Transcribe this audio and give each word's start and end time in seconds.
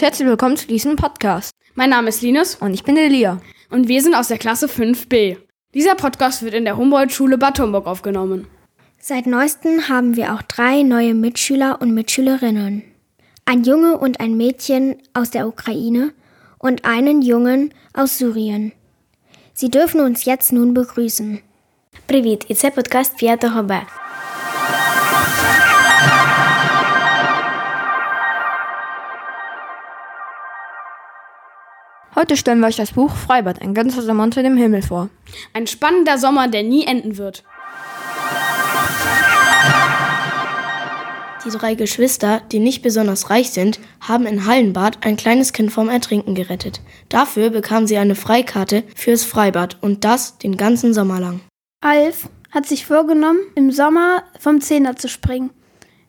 herzlich 0.02 0.26
willkommen 0.26 0.56
zu 0.56 0.66
diesem 0.66 0.96
Podcast. 0.96 1.52
Mein 1.74 1.90
Name 1.90 2.08
ist 2.08 2.22
Linus 2.22 2.56
Und 2.56 2.74
ich 2.74 2.82
bin 2.82 2.96
Elia. 2.96 3.40
und 3.70 3.86
wir 3.88 4.02
sind 4.02 4.14
aus 4.14 4.28
der 4.28 4.38
Klasse 4.38 4.66
5b. 4.66 5.36
Dieser 5.74 5.94
Podcast 5.94 6.42
wird 6.42 6.54
in 6.54 6.64
der 6.64 6.76
Humboldt-Schule 6.76 7.38
Bad 7.38 7.60
Homburg 7.60 7.86
aufgenommen. 7.86 8.48
Seit 8.98 9.26
neuestem 9.26 9.88
haben 9.88 10.16
wir 10.16 10.32
auch 10.32 10.42
drei 10.42 10.82
neue 10.82 11.14
Mitschüler 11.14 11.80
und 11.80 11.94
Mitschülerinnen. 11.94 12.82
Ein 13.44 13.62
Junge 13.64 13.98
und 13.98 14.18
ein 14.18 14.36
Mädchen 14.36 14.96
aus 15.14 15.30
der 15.30 15.46
Ukraine 15.46 16.12
und 16.58 16.84
einen 16.84 17.22
Jungen 17.22 17.72
aus 17.92 18.18
Syrien. 18.18 18.72
Sie 19.52 19.68
dürfen 19.70 20.00
uns 20.00 20.24
jetzt 20.24 20.52
nun 20.52 20.74
begrüßen. 20.74 21.38
Привіт! 22.06 22.44
І 22.48 22.54
це 22.54 22.70
подкаст 22.70 23.18
5 23.18 23.62
Б. 23.62 23.86
Heute 32.21 32.37
stellen 32.37 32.59
wir 32.59 32.67
euch 32.67 32.75
das 32.75 32.91
Buch 32.91 33.15
Freibad, 33.15 33.63
ein 33.63 33.73
ganzer 33.73 34.03
Sommer 34.03 34.21
unter 34.21 34.43
dem 34.43 34.55
Himmel 34.55 34.83
vor. 34.83 35.09
Ein 35.53 35.65
spannender 35.65 36.19
Sommer, 36.19 36.47
der 36.47 36.61
nie 36.61 36.85
enden 36.85 37.17
wird. 37.17 37.43
Die 41.43 41.49
drei 41.49 41.73
Geschwister, 41.73 42.43
die 42.51 42.59
nicht 42.59 42.83
besonders 42.83 43.31
reich 43.31 43.49
sind, 43.49 43.79
haben 44.01 44.27
in 44.27 44.45
Hallenbad 44.45 44.99
ein 45.03 45.17
kleines 45.17 45.51
Kind 45.51 45.71
vom 45.71 45.89
Ertrinken 45.89 46.35
gerettet. 46.35 46.81
Dafür 47.09 47.49
bekamen 47.49 47.87
sie 47.87 47.97
eine 47.97 48.13
Freikarte 48.13 48.83
fürs 48.95 49.23
Freibad 49.23 49.79
und 49.81 50.03
das 50.03 50.37
den 50.37 50.57
ganzen 50.57 50.93
Sommer 50.93 51.19
lang. 51.19 51.39
Alf 51.83 52.29
hat 52.51 52.67
sich 52.67 52.85
vorgenommen, 52.85 53.39
im 53.55 53.71
Sommer 53.71 54.21
vom 54.39 54.61
Zehner 54.61 54.95
zu 54.95 55.09
springen. 55.09 55.49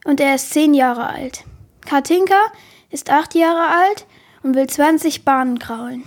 Und 0.04 0.20
er 0.20 0.34
ist 0.34 0.50
zehn 0.50 0.74
Jahre 0.74 1.06
alt. 1.06 1.44
Katinka 1.86 2.52
ist 2.90 3.08
acht 3.08 3.34
Jahre 3.34 3.74
alt 3.74 4.04
und 4.42 4.54
will 4.54 4.66
20 4.66 5.24
Bahnen 5.24 5.58
kraulen. 5.58 6.02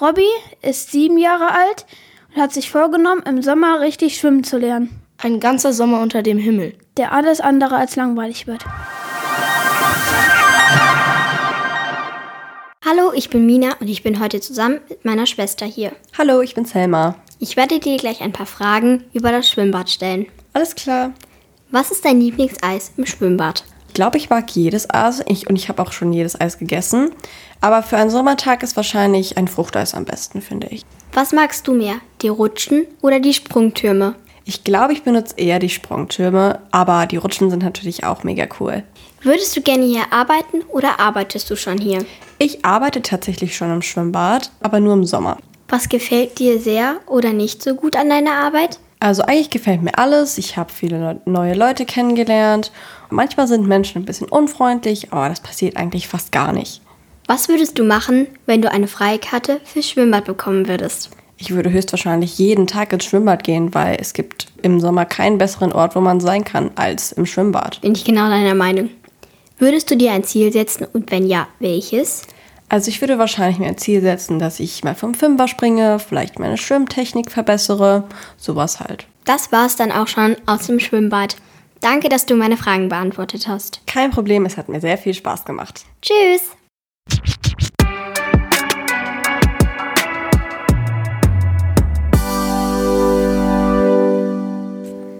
Robby 0.00 0.26
ist 0.62 0.90
sieben 0.92 1.18
Jahre 1.18 1.50
alt 1.52 1.86
und 2.34 2.40
hat 2.42 2.52
sich 2.52 2.70
vorgenommen, 2.70 3.22
im 3.26 3.42
Sommer 3.42 3.80
richtig 3.80 4.16
schwimmen 4.18 4.44
zu 4.44 4.58
lernen, 4.58 5.00
Ein 5.18 5.40
ganzer 5.40 5.72
Sommer 5.72 6.00
unter 6.00 6.22
dem 6.22 6.38
Himmel. 6.38 6.74
der 6.96 7.12
alles 7.12 7.40
andere 7.40 7.76
als 7.76 7.96
langweilig 7.96 8.46
wird. 8.46 8.64
Hallo, 12.84 13.12
ich 13.14 13.28
bin 13.28 13.44
Mina 13.46 13.74
und 13.80 13.88
ich 13.88 14.02
bin 14.02 14.18
heute 14.20 14.40
zusammen 14.40 14.80
mit 14.88 15.04
meiner 15.04 15.26
Schwester 15.26 15.66
hier. 15.66 15.92
Hallo, 16.16 16.40
ich 16.40 16.54
bin 16.54 16.64
Selma. 16.64 17.16
Ich 17.38 17.56
werde 17.56 17.78
dir 17.80 17.96
gleich 17.98 18.20
ein 18.22 18.32
paar 18.32 18.46
Fragen 18.46 19.04
über 19.12 19.30
das 19.30 19.48
Schwimmbad 19.50 19.90
stellen. 19.90 20.26
Alles 20.54 20.74
klar. 20.74 21.12
Was 21.70 21.90
ist 21.90 22.04
dein 22.04 22.20
Lieblingseis 22.20 22.92
im 22.96 23.04
Schwimmbad? 23.06 23.64
Ich 23.98 24.00
glaube, 24.00 24.16
ich 24.16 24.30
mag 24.30 24.48
jedes 24.52 24.88
Eis 24.88 25.24
ich, 25.26 25.50
und 25.50 25.56
ich 25.56 25.68
habe 25.68 25.82
auch 25.82 25.90
schon 25.90 26.12
jedes 26.12 26.40
Eis 26.40 26.56
gegessen. 26.56 27.10
Aber 27.60 27.82
für 27.82 27.96
einen 27.96 28.10
Sommertag 28.10 28.62
ist 28.62 28.76
wahrscheinlich 28.76 29.36
ein 29.36 29.48
Fruchteis 29.48 29.92
am 29.92 30.04
besten, 30.04 30.40
finde 30.40 30.68
ich. 30.68 30.84
Was 31.14 31.32
magst 31.32 31.66
du 31.66 31.74
mehr, 31.74 31.96
die 32.22 32.28
Rutschen 32.28 32.86
oder 33.02 33.18
die 33.18 33.34
Sprungtürme? 33.34 34.14
Ich 34.44 34.62
glaube, 34.62 34.92
ich 34.92 35.02
benutze 35.02 35.34
eher 35.36 35.58
die 35.58 35.68
Sprungtürme, 35.68 36.60
aber 36.70 37.06
die 37.06 37.16
Rutschen 37.16 37.50
sind 37.50 37.64
natürlich 37.64 38.04
auch 38.04 38.22
mega 38.22 38.46
cool. 38.60 38.84
Würdest 39.22 39.56
du 39.56 39.62
gerne 39.62 39.84
hier 39.84 40.12
arbeiten 40.12 40.62
oder 40.68 41.00
arbeitest 41.00 41.50
du 41.50 41.56
schon 41.56 41.78
hier? 41.78 42.06
Ich 42.38 42.64
arbeite 42.64 43.02
tatsächlich 43.02 43.56
schon 43.56 43.72
im 43.72 43.82
Schwimmbad, 43.82 44.52
aber 44.60 44.78
nur 44.78 44.92
im 44.92 45.06
Sommer. 45.06 45.38
Was 45.68 45.88
gefällt 45.88 46.38
dir 46.38 46.60
sehr 46.60 47.00
oder 47.08 47.32
nicht 47.32 47.64
so 47.64 47.74
gut 47.74 47.96
an 47.96 48.10
deiner 48.10 48.34
Arbeit? 48.34 48.78
Also 49.00 49.22
eigentlich 49.22 49.50
gefällt 49.50 49.82
mir 49.82 49.96
alles. 49.98 50.38
Ich 50.38 50.56
habe 50.56 50.72
viele 50.72 50.98
neu- 50.98 51.20
neue 51.24 51.54
Leute 51.54 51.84
kennengelernt. 51.84 52.72
Manchmal 53.10 53.46
sind 53.46 53.66
Menschen 53.66 54.02
ein 54.02 54.04
bisschen 54.04 54.28
unfreundlich, 54.28 55.12
aber 55.12 55.28
das 55.28 55.40
passiert 55.40 55.76
eigentlich 55.76 56.08
fast 56.08 56.32
gar 56.32 56.52
nicht. 56.52 56.82
Was 57.26 57.48
würdest 57.48 57.78
du 57.78 57.84
machen, 57.84 58.26
wenn 58.46 58.62
du 58.62 58.70
eine 58.70 58.88
Freikarte 58.88 59.60
fürs 59.64 59.88
Schwimmbad 59.88 60.24
bekommen 60.24 60.66
würdest? 60.66 61.10
Ich 61.36 61.52
würde 61.54 61.70
höchstwahrscheinlich 61.70 62.38
jeden 62.38 62.66
Tag 62.66 62.92
ins 62.92 63.04
Schwimmbad 63.04 63.44
gehen, 63.44 63.72
weil 63.72 63.96
es 64.00 64.12
gibt 64.12 64.48
im 64.62 64.80
Sommer 64.80 65.04
keinen 65.04 65.38
besseren 65.38 65.72
Ort, 65.72 65.94
wo 65.94 66.00
man 66.00 66.18
sein 66.20 66.42
kann, 66.42 66.72
als 66.74 67.12
im 67.12 67.26
Schwimmbad. 67.26 67.80
Bin 67.82 67.92
ich 67.94 68.04
genau 68.04 68.28
deiner 68.28 68.54
Meinung. 68.56 68.90
Würdest 69.58 69.90
du 69.90 69.96
dir 69.96 70.12
ein 70.12 70.24
Ziel 70.24 70.52
setzen 70.52 70.86
und 70.92 71.10
wenn 71.12 71.26
ja, 71.28 71.46
welches? 71.60 72.22
Also 72.70 72.90
ich 72.90 73.00
würde 73.00 73.18
wahrscheinlich 73.18 73.58
mir 73.58 73.68
ein 73.68 73.78
Ziel 73.78 74.02
setzen, 74.02 74.38
dass 74.38 74.60
ich 74.60 74.84
mal 74.84 74.94
vom 74.94 75.14
Fünfer 75.14 75.48
springe, 75.48 75.98
vielleicht 75.98 76.38
meine 76.38 76.58
Schwimmtechnik 76.58 77.30
verbessere, 77.30 78.04
sowas 78.36 78.80
halt. 78.80 79.06
Das 79.24 79.50
war's 79.52 79.76
dann 79.76 79.90
auch 79.90 80.06
schon 80.06 80.36
aus 80.44 80.66
dem 80.66 80.78
Schwimmbad. 80.78 81.36
Danke, 81.80 82.10
dass 82.10 82.26
du 82.26 82.34
meine 82.34 82.58
Fragen 82.58 82.90
beantwortet 82.90 83.48
hast. 83.48 83.80
Kein 83.86 84.10
Problem, 84.10 84.44
es 84.44 84.58
hat 84.58 84.68
mir 84.68 84.82
sehr 84.82 84.98
viel 84.98 85.14
Spaß 85.14 85.46
gemacht. 85.46 85.86
Tschüss! 86.02 86.50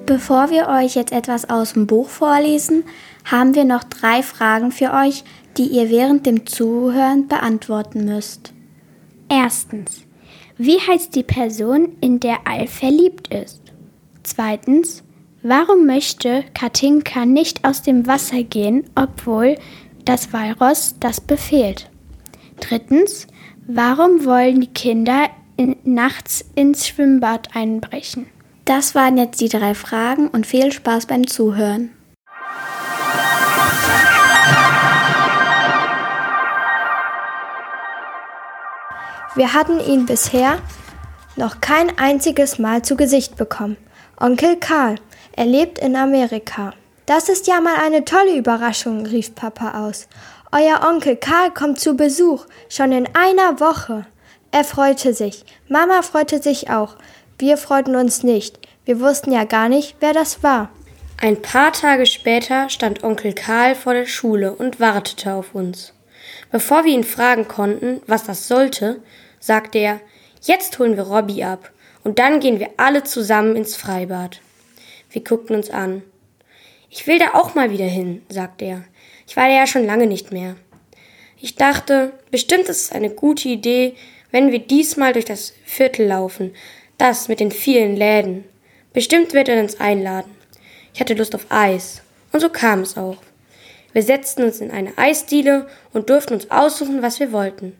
Bevor 0.04 0.50
wir 0.50 0.68
euch 0.68 0.96
jetzt 0.96 1.12
etwas 1.12 1.48
aus 1.48 1.74
dem 1.74 1.86
Buch 1.86 2.08
vorlesen, 2.08 2.84
haben 3.24 3.54
wir 3.54 3.64
noch 3.64 3.84
drei 3.84 4.22
Fragen 4.22 4.72
für 4.72 4.92
euch, 4.92 5.22
die 5.56 5.66
ihr 5.66 5.90
während 5.90 6.26
dem 6.26 6.46
Zuhören 6.46 7.28
beantworten 7.28 8.04
müsst. 8.04 8.52
Erstens, 9.28 10.02
wie 10.56 10.78
heißt 10.78 11.14
die 11.14 11.22
Person, 11.22 11.96
in 12.00 12.20
der 12.20 12.46
Alf 12.46 12.72
verliebt 12.72 13.32
ist? 13.32 13.62
Zweitens, 14.22 15.04
warum 15.42 15.86
möchte 15.86 16.44
Katinka 16.54 17.24
nicht 17.24 17.64
aus 17.64 17.82
dem 17.82 18.06
Wasser 18.06 18.42
gehen, 18.42 18.84
obwohl 18.94 19.56
das 20.04 20.32
Walross 20.32 20.96
das 21.00 21.20
befehlt? 21.20 21.90
Drittens, 22.60 23.26
warum 23.66 24.24
wollen 24.24 24.60
die 24.60 24.66
Kinder 24.66 25.28
in, 25.56 25.76
nachts 25.84 26.44
ins 26.54 26.88
Schwimmbad 26.88 27.54
einbrechen? 27.54 28.26
Das 28.64 28.94
waren 28.94 29.16
jetzt 29.16 29.40
die 29.40 29.48
drei 29.48 29.74
Fragen 29.74 30.28
und 30.28 30.46
viel 30.46 30.72
Spaß 30.72 31.06
beim 31.06 31.26
Zuhören. 31.26 31.90
Wir 39.38 39.54
hatten 39.54 39.78
ihn 39.78 40.04
bisher 40.04 40.58
noch 41.36 41.60
kein 41.60 41.96
einziges 41.96 42.58
Mal 42.58 42.82
zu 42.82 42.96
Gesicht 42.96 43.36
bekommen. 43.36 43.76
Onkel 44.18 44.56
Karl, 44.56 44.96
er 45.30 45.46
lebt 45.46 45.78
in 45.78 45.94
Amerika. 45.94 46.72
Das 47.06 47.28
ist 47.28 47.46
ja 47.46 47.60
mal 47.60 47.76
eine 47.76 48.04
tolle 48.04 48.36
Überraschung, 48.36 49.06
rief 49.06 49.36
Papa 49.36 49.86
aus. 49.86 50.08
Euer 50.50 50.84
Onkel 50.84 51.14
Karl 51.14 51.52
kommt 51.52 51.78
zu 51.78 51.94
Besuch, 51.94 52.46
schon 52.68 52.90
in 52.90 53.08
einer 53.14 53.60
Woche. 53.60 54.06
Er 54.50 54.64
freute 54.64 55.14
sich. 55.14 55.44
Mama 55.68 56.02
freute 56.02 56.42
sich 56.42 56.70
auch. 56.70 56.96
Wir 57.38 57.58
freuten 57.58 57.94
uns 57.94 58.24
nicht. 58.24 58.58
Wir 58.84 58.98
wussten 58.98 59.30
ja 59.30 59.44
gar 59.44 59.68
nicht, 59.68 59.94
wer 60.00 60.14
das 60.14 60.42
war. 60.42 60.70
Ein 61.22 61.40
paar 61.40 61.72
Tage 61.72 62.06
später 62.06 62.68
stand 62.70 63.04
Onkel 63.04 63.34
Karl 63.34 63.76
vor 63.76 63.94
der 63.94 64.06
Schule 64.06 64.52
und 64.52 64.80
wartete 64.80 65.32
auf 65.32 65.54
uns. 65.54 65.92
Bevor 66.50 66.84
wir 66.84 66.92
ihn 66.92 67.04
fragen 67.04 67.46
konnten, 67.46 68.00
was 68.08 68.24
das 68.24 68.48
sollte, 68.48 69.00
sagte 69.40 69.78
er, 69.78 70.00
jetzt 70.42 70.78
holen 70.78 70.96
wir 70.96 71.04
Robby 71.04 71.42
ab 71.42 71.70
und 72.04 72.18
dann 72.18 72.40
gehen 72.40 72.60
wir 72.60 72.70
alle 72.76 73.04
zusammen 73.04 73.56
ins 73.56 73.76
Freibad. 73.76 74.40
Wir 75.10 75.22
guckten 75.22 75.56
uns 75.56 75.70
an. 75.70 76.02
Ich 76.90 77.06
will 77.06 77.18
da 77.18 77.34
auch 77.34 77.54
mal 77.54 77.70
wieder 77.70 77.86
hin, 77.86 78.22
sagte 78.28 78.64
er. 78.64 78.84
Ich 79.26 79.36
war 79.36 79.48
da 79.48 79.54
ja 79.54 79.66
schon 79.66 79.84
lange 79.84 80.06
nicht 80.06 80.32
mehr. 80.32 80.56
Ich 81.40 81.54
dachte, 81.54 82.12
bestimmt 82.30 82.68
ist 82.68 82.82
es 82.84 82.92
eine 82.92 83.10
gute 83.10 83.48
Idee, 83.48 83.94
wenn 84.30 84.52
wir 84.52 84.58
diesmal 84.58 85.12
durch 85.12 85.24
das 85.24 85.52
Viertel 85.64 86.06
laufen, 86.06 86.54
das 86.96 87.28
mit 87.28 87.40
den 87.40 87.52
vielen 87.52 87.96
Läden. 87.96 88.44
Bestimmt 88.92 89.32
wird 89.32 89.48
er 89.48 89.60
uns 89.60 89.80
einladen. 89.80 90.34
Ich 90.94 91.00
hatte 91.00 91.14
Lust 91.14 91.34
auf 91.34 91.46
Eis. 91.50 92.02
Und 92.32 92.40
so 92.40 92.48
kam 92.48 92.80
es 92.80 92.96
auch. 92.96 93.18
Wir 93.92 94.02
setzten 94.02 94.44
uns 94.44 94.60
in 94.60 94.70
eine 94.70 94.96
Eisdiele 94.98 95.68
und 95.92 96.10
durften 96.10 96.34
uns 96.34 96.50
aussuchen, 96.50 97.02
was 97.02 97.20
wir 97.20 97.32
wollten. 97.32 97.76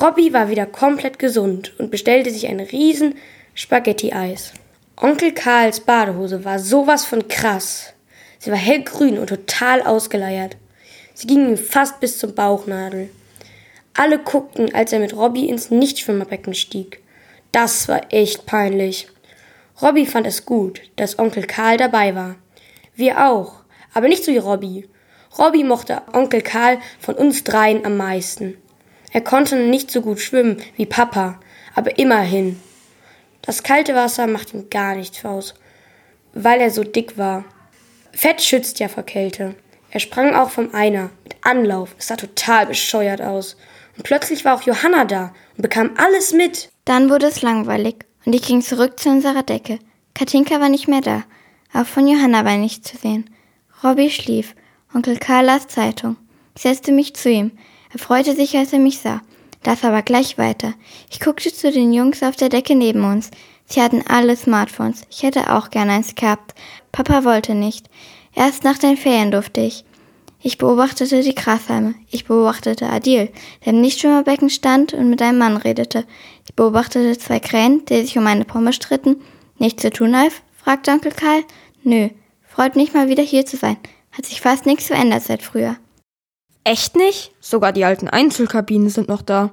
Robby 0.00 0.34
war 0.34 0.50
wieder 0.50 0.66
komplett 0.66 1.18
gesund 1.18 1.72
und 1.78 1.90
bestellte 1.90 2.30
sich 2.30 2.46
ein 2.48 2.60
riesen 2.60 3.14
Spaghetti-Eis. 3.54 4.52
Onkel 5.00 5.32
Karls 5.32 5.80
Badehose 5.80 6.44
war 6.44 6.58
sowas 6.58 7.06
von 7.06 7.28
krass. 7.28 7.94
Sie 8.38 8.50
war 8.50 8.58
hellgrün 8.58 9.18
und 9.18 9.28
total 9.28 9.80
ausgeleiert. 9.80 10.58
Sie 11.14 11.26
ging 11.26 11.48
ihm 11.48 11.56
fast 11.56 11.98
bis 12.00 12.18
zum 12.18 12.34
Bauchnabel. 12.34 13.08
Alle 13.94 14.18
guckten, 14.18 14.74
als 14.74 14.92
er 14.92 14.98
mit 14.98 15.16
Robby 15.16 15.48
ins 15.48 15.70
Nichtschwimmerbecken 15.70 16.52
stieg. 16.52 17.02
Das 17.50 17.88
war 17.88 18.12
echt 18.12 18.44
peinlich. 18.44 19.08
Robby 19.80 20.04
fand 20.04 20.26
es 20.26 20.44
gut, 20.44 20.82
dass 20.96 21.18
Onkel 21.18 21.44
Karl 21.46 21.78
dabei 21.78 22.14
war. 22.14 22.36
Wir 22.94 23.26
auch, 23.26 23.62
aber 23.94 24.08
nicht 24.08 24.24
so 24.24 24.32
wie 24.32 24.36
Robby. 24.36 24.90
Robby 25.38 25.64
mochte 25.64 26.02
Onkel 26.12 26.42
Karl 26.42 26.78
von 27.00 27.14
uns 27.14 27.44
dreien 27.44 27.86
am 27.86 27.96
meisten. 27.96 28.58
Er 29.16 29.22
konnte 29.22 29.56
nicht 29.56 29.90
so 29.90 30.02
gut 30.02 30.20
schwimmen 30.20 30.58
wie 30.76 30.84
Papa, 30.84 31.40
aber 31.74 31.98
immerhin. 31.98 32.60
Das 33.40 33.62
kalte 33.62 33.94
Wasser 33.94 34.26
macht 34.26 34.52
ihm 34.52 34.68
gar 34.68 34.94
nichts 34.94 35.24
aus, 35.24 35.54
weil 36.34 36.60
er 36.60 36.70
so 36.70 36.84
dick 36.84 37.16
war. 37.16 37.46
Fett 38.12 38.42
schützt 38.42 38.78
ja 38.78 38.88
vor 38.88 39.04
Kälte. 39.04 39.54
Er 39.90 40.00
sprang 40.00 40.34
auch 40.34 40.50
vom 40.50 40.74
Einer 40.74 41.08
mit 41.24 41.34
Anlauf. 41.40 41.96
Es 41.98 42.08
sah 42.08 42.16
total 42.16 42.66
bescheuert 42.66 43.22
aus. 43.22 43.56
Und 43.96 44.02
plötzlich 44.02 44.44
war 44.44 44.54
auch 44.54 44.64
Johanna 44.64 45.06
da 45.06 45.32
und 45.56 45.62
bekam 45.62 45.92
alles 45.96 46.34
mit. 46.34 46.68
Dann 46.84 47.08
wurde 47.08 47.24
es 47.24 47.40
langweilig 47.40 48.04
und 48.26 48.34
ich 48.34 48.42
ging 48.42 48.60
zurück 48.60 49.00
zu 49.00 49.08
unserer 49.08 49.42
Decke. 49.42 49.78
Katinka 50.12 50.60
war 50.60 50.68
nicht 50.68 50.88
mehr 50.88 51.00
da. 51.00 51.24
Auch 51.72 51.86
von 51.86 52.06
Johanna 52.06 52.44
war 52.44 52.58
nichts 52.58 52.90
zu 52.90 52.98
sehen. 52.98 53.30
Robby 53.82 54.10
schlief. 54.10 54.54
Onkel 54.94 55.16
Karl 55.16 55.46
las 55.46 55.68
Zeitung. 55.68 56.18
Ich 56.54 56.60
setzte 56.60 56.92
mich 56.92 57.16
zu 57.16 57.30
ihm. 57.30 57.52
Er 57.92 57.98
freute 57.98 58.34
sich, 58.34 58.56
als 58.56 58.72
er 58.72 58.78
mich 58.78 58.98
sah. 58.98 59.22
Las 59.64 59.84
aber 59.84 60.02
gleich 60.02 60.38
weiter. 60.38 60.74
Ich 61.10 61.20
guckte 61.20 61.52
zu 61.52 61.72
den 61.72 61.92
Jungs 61.92 62.22
auf 62.22 62.36
der 62.36 62.48
Decke 62.48 62.74
neben 62.74 63.04
uns. 63.04 63.30
Sie 63.66 63.82
hatten 63.82 64.04
alle 64.06 64.36
Smartphones. 64.36 65.02
Ich 65.10 65.24
hätte 65.24 65.52
auch 65.52 65.70
gern 65.70 65.90
eins 65.90 66.14
gehabt. 66.14 66.54
Papa 66.92 67.24
wollte 67.24 67.54
nicht. 67.54 67.90
Erst 68.34 68.62
nach 68.62 68.78
den 68.78 68.96
Ferien 68.96 69.32
durfte 69.32 69.60
ich. 69.60 69.84
Ich 70.40 70.58
beobachtete 70.58 71.22
die 71.22 71.34
Grashalme. 71.34 71.94
Ich 72.10 72.26
beobachtete 72.26 72.88
Adil, 72.88 73.30
der 73.64 73.72
im 73.72 73.80
Nichtschwimmerbecken 73.80 74.50
stand 74.50 74.94
und 74.94 75.10
mit 75.10 75.20
einem 75.20 75.38
Mann 75.38 75.56
redete. 75.56 76.04
Ich 76.44 76.54
beobachtete 76.54 77.18
zwei 77.18 77.40
Krähen, 77.40 77.84
die 77.86 78.02
sich 78.02 78.16
um 78.16 78.26
eine 78.26 78.44
Pommes 78.44 78.76
stritten. 78.76 79.16
Nichts 79.58 79.82
zu 79.82 79.90
tun, 79.90 80.14
Alf? 80.14 80.42
fragte 80.56 80.92
Onkel 80.92 81.10
Karl. 81.10 81.42
Nö. 81.82 82.10
Freut 82.46 82.76
mich 82.76 82.94
mal 82.94 83.08
wieder 83.08 83.24
hier 83.24 83.44
zu 83.44 83.56
sein. 83.56 83.76
Hat 84.12 84.26
sich 84.26 84.40
fast 84.40 84.66
nichts 84.66 84.86
verändert 84.86 85.24
seit 85.24 85.42
früher. 85.42 85.76
Echt 86.66 86.96
nicht? 86.96 87.32
Sogar 87.38 87.70
die 87.72 87.84
alten 87.84 88.08
Einzelkabinen 88.08 88.88
sind 88.88 89.06
noch 89.06 89.22
da. 89.22 89.52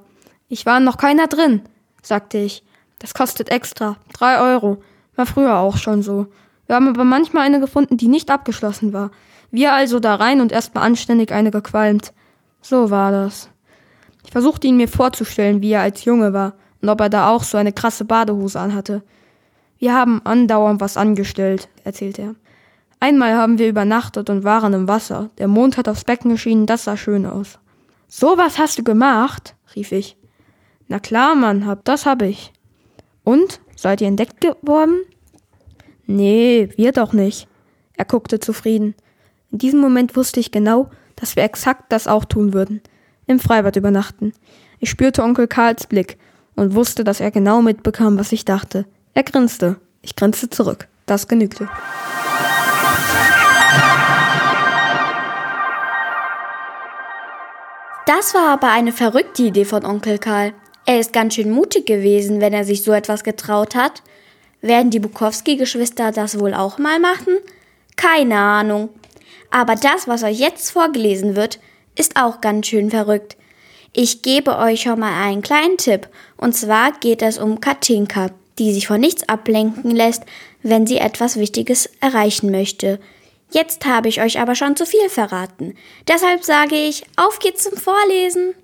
Ich 0.50 0.65
war 0.65 0.80
noch 0.80 0.98
keiner 0.98 1.27
drin, 1.27 1.62
sagte 2.01 2.39
ich. 2.39 2.63
Das 2.98 3.13
kostet 3.13 3.50
extra. 3.50 3.98
Drei 4.13 4.42
Euro. 4.42 4.81
War 5.15 5.27
früher 5.27 5.57
auch 5.57 5.77
schon 5.77 6.01
so. 6.01 6.25
Wir 6.65 6.75
haben 6.75 6.88
aber 6.88 7.04
manchmal 7.04 7.45
eine 7.45 7.60
gefunden, 7.60 7.98
die 7.98 8.07
nicht 8.07 8.31
abgeschlossen 8.31 8.94
war. 8.94 9.12
Wir 9.51 9.74
also 9.74 10.00
da 10.00 10.15
rein 10.15 10.42
und 10.42 10.51
erstmal 10.51 10.86
anständig 10.86 11.31
eine 11.31 11.51
gequalmt. 11.51 12.13
So 12.63 12.89
war 12.89 13.12
das. 13.12 13.48
Ich 14.25 14.31
versuchte 14.31 14.65
ihn 14.65 14.77
mir 14.77 14.88
vorzustellen, 14.88 15.62
wie 15.62 15.74
er 15.74 15.81
als 15.81 16.06
Junge 16.06 16.33
war 16.33 16.54
und 16.81 16.89
ob 16.89 17.00
er 17.00 17.10
da 17.10 17.30
auch 17.30 17.44
so 17.44 17.60
eine 17.60 17.74
krasse 17.74 18.06
Badehose 18.06 18.60
anhatte. 18.60 19.04
Wir 19.77 19.94
haben 19.94 20.19
andauernd 20.24 20.81
was 20.81 20.98
angestellt, 20.98 21.69
erzählte 21.83 22.21
er. 22.24 22.36
Einmal 23.03 23.35
haben 23.35 23.59
wir 23.59 23.67
übernachtet 23.67 24.29
und 24.29 24.45
waren 24.45 24.71
im 24.71 24.88
Wasser. 24.88 25.29
Der 25.38 25.50
Mond 25.50 25.75
hat 25.75 25.89
aufs 25.89 26.05
Becken 26.05 26.31
geschienen, 26.31 26.65
das 26.65 26.85
sah 26.85 26.95
schön 26.95 27.25
aus. 27.25 27.59
So 28.07 28.38
was 28.38 28.57
hast 28.59 28.79
du 28.79 28.83
gemacht? 28.85 29.55
rief 29.75 29.91
ich. 29.91 30.15
Na 30.88 31.00
klar, 31.00 31.35
Mann, 31.35 31.65
hab, 31.65 31.83
das 31.83 32.05
hab 32.05 32.21
ich. 32.21 32.53
Und? 33.25 33.59
Seid 33.75 34.00
ihr 34.00 34.07
entdeckt 34.07 34.39
geworden? 34.39 35.01
Nee, 36.05 36.69
wir 36.77 36.94
doch 36.94 37.11
nicht. 37.11 37.50
Er 37.97 38.05
guckte 38.05 38.39
zufrieden. 38.39 38.95
In 39.51 39.57
diesem 39.57 39.81
Moment 39.81 40.15
wusste 40.15 40.39
ich 40.39 40.53
genau, 40.53 40.89
dass 41.17 41.35
wir 41.35 41.44
exakt 41.44 41.91
das 41.91 42.07
auch 42.07 42.23
tun 42.23 42.53
würden. 42.53 42.79
Im 43.27 43.41
Freibad 43.41 43.75
übernachten. 43.75 44.31
Ich 44.79 44.89
spürte 44.89 45.23
Onkel 45.23 45.50
Karls 45.50 45.88
Blick 45.88 46.17
und 46.55 46.73
wusste, 46.73 47.03
dass 47.03 47.19
er 47.19 47.31
genau 47.31 47.61
mitbekam, 47.61 48.17
was 48.17 48.31
ich 48.31 48.45
dachte. 48.45 48.85
Er 49.13 49.23
grinste. 49.23 49.75
Ich 50.01 50.15
grinste 50.15 50.50
zurück. 50.50 50.88
Das 51.05 51.27
genügte. 51.27 51.67
Das 58.15 58.36
war 58.36 58.50
aber 58.50 58.69
eine 58.69 58.92
verrückte 58.92 59.42
Idee 59.42 59.65
von 59.65 59.83
Onkel 59.83 60.19
Karl. 60.19 60.54
Er 60.86 61.00
ist 61.00 61.13
ganz 61.13 61.33
schön 61.33 61.50
mutig 61.50 61.88
gewesen, 61.88 62.42
wenn 62.42 62.54
er 62.54 62.63
sich 62.63 62.83
so 62.83 62.92
etwas 62.92 63.24
getraut 63.24 63.74
hat. 63.74 64.04
Werden 64.62 64.92
die 64.92 65.00
Bukowski-Geschwister 65.00 66.12
das 66.12 66.39
wohl 66.39 66.54
auch 66.54 66.77
mal 66.77 67.00
machen? 67.00 67.39
Keine 67.95 68.38
Ahnung. 68.38 68.89
Aber 69.50 69.74
das, 69.74 70.07
was 70.07 70.21
euch 70.21 70.38
jetzt 70.38 70.69
vorgelesen 70.69 71.36
wird, 71.36 71.60
ist 71.95 72.15
auch 72.15 72.39
ganz 72.39 72.68
schön 72.68 72.92
verrückt. 72.92 73.36
Ich 73.94 74.21
gebe 74.21 74.60
euch 74.60 74.81
schon 74.81 75.00
mal 75.00 75.24
einen 75.24 75.42
kleinen 75.42 75.77
Tipp. 75.77 76.07
Und 76.38 76.54
zwar 76.54 76.92
geht 76.92 77.24
es 77.24 77.39
um 77.39 77.62
Katinka, 77.62 78.27
die 78.60 78.74
sich 78.74 78.86
von 78.86 79.01
nichts 79.01 79.27
ablenken 79.27 79.89
lässt, 79.89 80.21
wenn 80.62 80.86
sie 80.86 80.98
etwas 80.98 81.38
Wichtiges 81.38 81.89
erreichen 82.00 82.51
möchte. 82.51 83.00
Jetzt 83.53 83.85
habe 83.85 84.07
ich 84.07 84.19
euch 84.19 84.39
aber 84.39 84.55
schon 84.55 84.75
zu 84.75 84.83
viel 84.83 85.09
verraten. 85.09 85.75
Deshalb 86.07 86.44
sage 86.44 86.75
ich, 86.75 87.03
auf 87.17 87.38
geht's 87.38 87.63
zum 87.63 87.77
Vorlesen. 87.77 88.55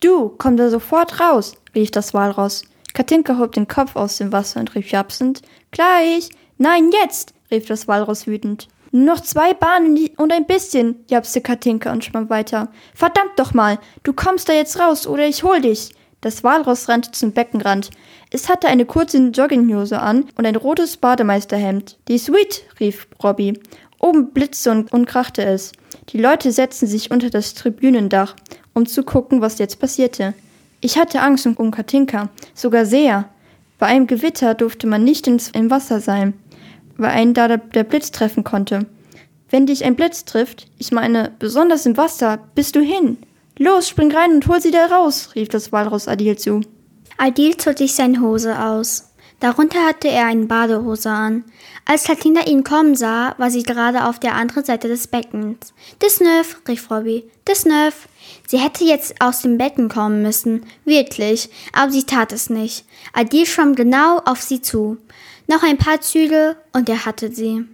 Du, 0.00 0.34
komm 0.36 0.56
da 0.56 0.68
sofort 0.68 1.20
raus, 1.20 1.54
rief 1.76 1.92
das 1.92 2.12
Walross. 2.12 2.64
Katinka 2.92 3.38
hob 3.38 3.52
den 3.52 3.68
Kopf 3.68 3.94
aus 3.94 4.16
dem 4.16 4.32
Wasser 4.32 4.58
und 4.58 4.74
rief 4.74 4.90
japsend, 4.90 5.42
gleich, 5.70 6.28
nein, 6.58 6.90
jetzt, 6.90 7.34
rief 7.52 7.66
das 7.66 7.86
Walross 7.86 8.26
wütend. 8.26 8.66
Nur 8.90 9.14
noch 9.14 9.20
zwei 9.20 9.54
Bahnen 9.54 10.10
und 10.16 10.32
ein 10.32 10.46
bisschen, 10.46 11.04
japste 11.08 11.40
Katinka 11.40 11.92
und 11.92 12.04
schwamm 12.04 12.30
weiter. 12.30 12.68
Verdammt 12.94 13.32
doch 13.36 13.54
mal, 13.54 13.78
du 14.02 14.12
kommst 14.12 14.48
da 14.48 14.54
jetzt 14.54 14.80
raus 14.80 15.06
oder 15.06 15.24
ich 15.26 15.44
hol 15.44 15.60
dich. 15.60 15.90
Das 16.26 16.42
Walross 16.42 16.88
rannte 16.88 17.12
zum 17.12 17.30
Beckenrand. 17.30 17.90
Es 18.32 18.48
hatte 18.48 18.66
eine 18.66 18.84
kurze 18.84 19.18
Jogginghose 19.28 20.00
an 20.00 20.24
und 20.34 20.44
ein 20.44 20.56
rotes 20.56 20.96
Bademeisterhemd. 20.96 21.98
Die 22.08 22.18
Sweet, 22.18 22.64
rief 22.80 23.06
Robbie. 23.22 23.60
Oben 24.00 24.32
blitzte 24.32 24.72
und, 24.72 24.92
und 24.92 25.06
krachte 25.06 25.44
es. 25.44 25.70
Die 26.08 26.18
Leute 26.18 26.50
setzten 26.50 26.88
sich 26.88 27.12
unter 27.12 27.30
das 27.30 27.54
Tribünendach, 27.54 28.34
um 28.74 28.86
zu 28.86 29.04
gucken, 29.04 29.40
was 29.40 29.58
jetzt 29.58 29.78
passierte. 29.78 30.34
Ich 30.80 30.98
hatte 30.98 31.20
Angst 31.20 31.46
um 31.46 31.70
Katinka, 31.70 32.28
sogar 32.54 32.86
sehr. 32.86 33.28
Bei 33.78 33.86
einem 33.86 34.08
Gewitter 34.08 34.54
durfte 34.54 34.88
man 34.88 35.04
nicht 35.04 35.28
ins, 35.28 35.50
im 35.50 35.70
Wasser 35.70 36.00
sein, 36.00 36.34
weil 36.96 37.10
einen 37.10 37.34
da 37.34 37.46
der, 37.46 37.58
der 37.58 37.84
Blitz 37.84 38.10
treffen 38.10 38.42
konnte. 38.42 38.86
Wenn 39.48 39.66
dich 39.66 39.84
ein 39.84 39.94
Blitz 39.94 40.24
trifft, 40.24 40.66
ich 40.76 40.90
meine, 40.90 41.30
besonders 41.38 41.86
im 41.86 41.96
Wasser, 41.96 42.40
bist 42.56 42.74
du 42.74 42.80
hin. 42.80 43.16
Los, 43.58 43.88
spring 43.88 44.12
rein 44.12 44.32
und 44.32 44.46
hol 44.48 44.60
sie 44.60 44.70
da 44.70 44.86
raus, 44.86 45.30
rief 45.34 45.48
das 45.48 45.72
Walross 45.72 46.08
Adil 46.08 46.36
zu. 46.36 46.60
Adil 47.16 47.56
zog 47.56 47.78
sich 47.78 47.94
seine 47.94 48.20
Hose 48.20 48.58
aus. 48.58 49.10
Darunter 49.40 49.84
hatte 49.86 50.08
er 50.08 50.26
eine 50.26 50.46
Badehose 50.46 51.10
an. 51.10 51.44
Als 51.84 52.04
Katina 52.04 52.46
ihn 52.46 52.64
kommen 52.64 52.94
sah, 52.94 53.34
war 53.38 53.50
sie 53.50 53.62
gerade 53.62 54.06
auf 54.06 54.18
der 54.18 54.34
anderen 54.34 54.64
Seite 54.64 54.88
des 54.88 55.06
Beckens. 55.08 55.74
Des 56.02 56.20
Neuf, 56.20 56.60
rief 56.68 56.90
Robbie. 56.90 57.24
Des 57.46 57.64
Neuf. 57.64 58.08
Sie 58.46 58.58
hätte 58.58 58.84
jetzt 58.84 59.14
aus 59.20 59.42
dem 59.42 59.58
Becken 59.58 59.88
kommen 59.88 60.22
müssen, 60.22 60.66
wirklich, 60.84 61.50
aber 61.72 61.92
sie 61.92 62.04
tat 62.04 62.32
es 62.32 62.50
nicht. 62.50 62.86
Adil 63.12 63.46
schwamm 63.46 63.74
genau 63.74 64.18
auf 64.18 64.42
sie 64.42 64.62
zu. 64.62 64.98
Noch 65.46 65.62
ein 65.62 65.78
paar 65.78 66.00
Züge 66.00 66.56
und 66.72 66.88
er 66.88 67.04
hatte 67.04 67.30
sie. 67.30 67.64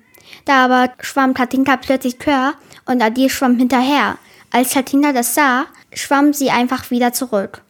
Da 0.45 0.65
aber 0.65 0.93
schwamm 1.01 1.35
Katinka 1.35 1.77
plötzlich 1.77 2.19
quer 2.19 2.55
und 2.87 3.03
Adil 3.03 3.31
schwamm 3.31 3.57
hinterher. 3.57 4.19
Als 4.53 4.75
Katinka 4.75 5.13
das 5.13 5.35
sah, 5.35 5.67
schwamm 5.95 6.35
sie 6.35 6.51
einfach 6.51 6.91
wieder 6.91 7.13
zurück. 7.13 7.63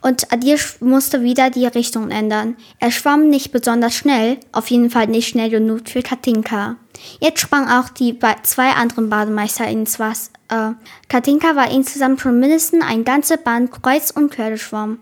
Und 0.00 0.32
Adil 0.32 0.58
musste 0.78 1.22
wieder 1.22 1.50
die 1.50 1.66
Richtung 1.66 2.10
ändern. 2.10 2.56
Er 2.78 2.92
schwamm 2.92 3.28
nicht 3.28 3.50
besonders 3.50 3.96
schnell, 3.96 4.38
auf 4.52 4.68
jeden 4.68 4.90
Fall 4.90 5.08
nicht 5.08 5.28
schnell 5.28 5.50
genug 5.50 5.88
für 5.88 6.02
Katinka. 6.02 6.76
Jetzt 7.20 7.40
sprang 7.40 7.68
auch 7.68 7.88
die 7.88 8.16
zwei 8.44 8.70
anderen 8.70 9.10
Bademeister 9.10 9.66
ins 9.66 9.98
Wasser. 9.98 10.30
Äh, 10.48 10.70
Katinka 11.08 11.56
war 11.56 11.70
insgesamt 11.72 12.20
schon 12.20 12.38
mindestens 12.38 12.84
ein 12.84 13.04
ganze 13.04 13.36
Band 13.36 13.72
kreuz 13.72 14.12
und 14.12 14.30
quer 14.30 14.50
geschwommen. 14.50 15.00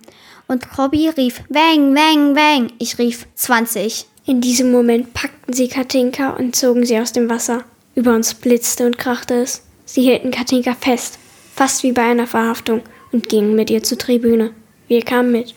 Und 0.48 0.66
Robbie 0.78 1.08
rief, 1.08 1.42
Weng, 1.50 1.94
Weng, 1.94 2.34
Weng. 2.34 2.72
Ich 2.78 2.98
rief, 2.98 3.26
20. 3.34 4.06
In 4.24 4.40
diesem 4.40 4.72
Moment 4.72 5.12
packten 5.12 5.52
sie 5.52 5.68
Katinka 5.68 6.30
und 6.30 6.56
zogen 6.56 6.86
sie 6.86 6.98
aus 6.98 7.12
dem 7.12 7.28
Wasser. 7.28 7.64
Über 7.94 8.14
uns 8.14 8.32
blitzte 8.32 8.86
und 8.86 8.98
krachte 8.98 9.34
es. 9.34 9.62
Sie 9.84 10.02
hielten 10.02 10.30
Katinka 10.30 10.74
fest, 10.74 11.18
fast 11.56 11.82
wie 11.82 11.92
bei 11.92 12.02
einer 12.02 12.26
Verhaftung, 12.26 12.82
und 13.12 13.28
gingen 13.28 13.54
mit 13.54 13.70
ihr 13.70 13.82
zur 13.82 13.98
Tribüne. 13.98 14.52
Wir 14.88 15.02
kamen 15.02 15.32
mit. 15.32 15.54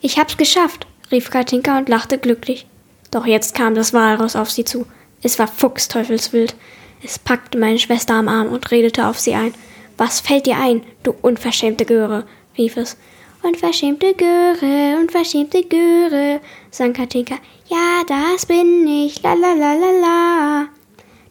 Ich 0.00 0.18
hab's 0.18 0.36
geschafft, 0.36 0.86
rief 1.10 1.30
Katinka 1.30 1.76
und 1.78 1.88
lachte 1.88 2.16
glücklich. 2.16 2.66
Doch 3.10 3.26
jetzt 3.26 3.54
kam 3.54 3.74
das 3.74 3.92
Walross 3.92 4.36
auf 4.36 4.50
sie 4.50 4.64
zu. 4.64 4.86
Es 5.22 5.38
war 5.38 5.48
fuchsteufelswild. 5.48 6.54
Es 7.02 7.18
packte 7.18 7.58
meine 7.58 7.78
Schwester 7.78 8.14
am 8.14 8.28
Arm 8.28 8.48
und 8.48 8.70
redete 8.70 9.06
auf 9.06 9.18
sie 9.18 9.34
ein. 9.34 9.52
Was 9.98 10.20
fällt 10.20 10.46
dir 10.46 10.58
ein, 10.58 10.82
du 11.02 11.14
unverschämte 11.22 11.84
Göre? 11.84 12.24
rief 12.56 12.76
es. 12.76 12.96
Unverschämte 13.42 14.14
Göre, 14.14 14.98
unverschämte 15.00 15.62
Göre, 15.64 16.40
sang 16.70 16.92
Katinka. 16.92 17.36
Ja, 17.68 18.02
das 18.06 18.46
bin 18.46 18.86
ich, 18.86 19.22
la 19.22 19.32
la 19.32 19.54
la 19.54 19.74
la 19.74 19.90
la. 20.00 20.68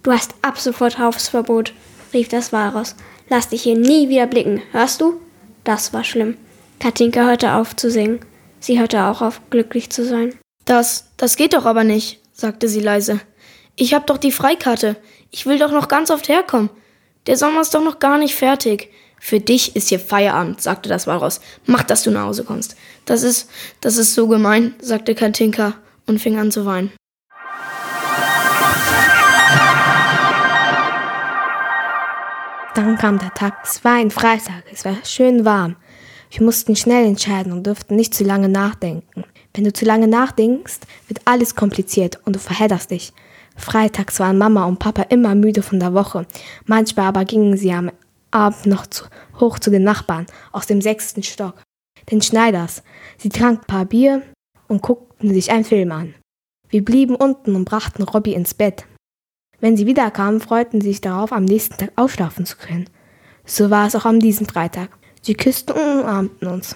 Du 0.02 0.12
hast 0.12 0.34
ab 0.42 0.60
sofort 0.60 0.98
Hausverbot, 0.98 1.72
rief 2.14 2.28
das 2.28 2.52
Walross. 2.52 2.96
Lass 3.30 3.50
dich 3.50 3.64
hier 3.64 3.78
nie 3.78 4.10
wieder 4.10 4.26
blicken, 4.26 4.62
hörst 4.72 5.02
du? 5.02 5.22
Das 5.64 5.94
war 5.94 6.04
schlimm. 6.04 6.38
Katinka 6.80 7.26
hörte 7.26 7.54
auf 7.54 7.76
zu 7.76 7.92
singen. 7.92 8.20
Sie 8.60 8.80
hörte 8.80 9.04
auch 9.04 9.22
auf, 9.22 9.42
glücklich 9.50 9.90
zu 9.90 10.04
sein. 10.04 10.34
Das, 10.66 11.10
das 11.18 11.36
geht 11.36 11.54
doch 11.54 11.66
aber 11.66 11.84
nicht, 11.84 12.20
sagte 12.34 12.68
sie 12.68 12.80
leise. 12.80 13.20
Ich 13.76 13.94
hab 13.94 14.08
doch 14.08 14.18
die 14.18 14.32
Freikarte. 14.32 14.96
Ich 15.32 15.46
will 15.46 15.60
doch 15.60 15.72
noch 15.72 15.88
ganz 15.88 16.12
oft 16.12 16.28
herkommen. 16.28 16.70
Der 17.28 17.38
Sommer 17.38 17.62
ist 17.62 17.74
doch 17.74 17.84
noch 17.84 18.00
gar 18.00 18.18
nicht 18.18 18.36
fertig. 18.36 18.90
Für 19.20 19.40
dich 19.40 19.76
ist 19.76 19.90
hier 19.90 20.00
Feierabend, 20.00 20.62
sagte 20.62 20.90
das 20.90 21.06
Walross. 21.06 21.42
Mach, 21.66 21.84
dass 21.84 22.04
du 22.04 22.12
nach 22.12 22.26
Hause 22.26 22.44
kommst. 22.44 22.76
Das 23.06 23.24
ist, 23.24 23.50
das 23.82 23.98
ist 23.98 24.16
so 24.16 24.28
gemein, 24.28 24.74
sagte 24.82 25.14
Katinka 25.14 25.76
und 26.08 26.20
fing 26.20 26.40
an 26.40 26.52
zu 26.52 26.66
weinen. 26.66 26.92
Dann 32.76 32.98
kam 32.98 33.18
der 33.18 33.34
Tag. 33.34 33.60
Es 33.64 33.84
war 33.84 33.96
ein 33.96 34.12
Freitag. 34.12 34.64
Es 34.72 34.86
war 34.86 34.96
schön 35.04 35.44
warm. 35.46 35.76
Wir 36.32 36.44
mussten 36.44 36.76
schnell 36.76 37.06
entscheiden 37.06 37.52
und 37.52 37.66
durften 37.66 37.96
nicht 37.96 38.14
zu 38.14 38.24
lange 38.24 38.50
nachdenken. 38.50 39.24
Wenn 39.54 39.64
du 39.64 39.74
zu 39.74 39.86
lange 39.86 40.08
nachdenkst, 40.08 40.80
wird 41.08 41.22
alles 41.26 41.56
kompliziert 41.56 42.20
und 42.26 42.36
du 42.36 42.40
verhedderst 42.40 42.92
dich. 42.92 43.14
Freitags 43.56 44.20
waren 44.20 44.38
Mama 44.38 44.66
und 44.66 44.80
Papa 44.80 45.04
immer 45.04 45.36
müde 45.36 45.64
von 45.64 45.80
der 45.80 45.94
Woche. 45.94 46.26
Manchmal 46.66 47.08
aber 47.08 47.26
gingen 47.26 47.58
sie 47.58 47.74
am 47.74 47.92
Abend 48.32 48.68
noch 48.68 48.86
zu, 48.86 49.06
hoch 49.40 49.58
zu 49.60 49.72
den 49.72 49.84
Nachbarn 49.84 50.28
aus 50.52 50.68
dem 50.68 50.82
sechsten 50.82 51.24
Stock, 51.24 51.56
den 52.12 52.22
Schneiders. 52.22 52.84
Sie 53.18 53.30
tranken 53.30 53.64
ein 53.64 53.68
paar 53.68 53.86
Bier 53.86 54.22
und 54.68 54.84
guckten 54.84 55.34
sich 55.34 55.52
einen 55.52 55.66
Film 55.66 55.92
an. 55.92 56.14
Wir 56.70 56.86
blieben 56.86 57.16
unten 57.16 57.56
und 57.56 57.66
brachten 57.66 58.04
Robby 58.04 58.34
ins 58.34 58.54
Bett. 58.54 58.86
Wenn 59.62 59.78
sie 59.78 59.86
wiederkamen, 59.86 60.39
freuten 60.39 60.82
sie 60.82 60.89
sich 60.89 61.01
darauf, 61.01 61.32
am 61.32 61.46
nächsten 61.46 61.78
Tag 61.78 61.92
ausschlafen 61.96 62.46
zu 62.46 62.58
können. 62.58 62.89
So 63.46 63.70
war 63.70 63.88
es 63.88 63.96
auch 63.96 64.06
an 64.06 64.20
diesem 64.20 64.48
Freitag. 64.48 64.89
Sie 65.22 65.34
küssten 65.34 65.74
und 65.74 66.01
umarmten 66.01 66.48
uns, 66.48 66.75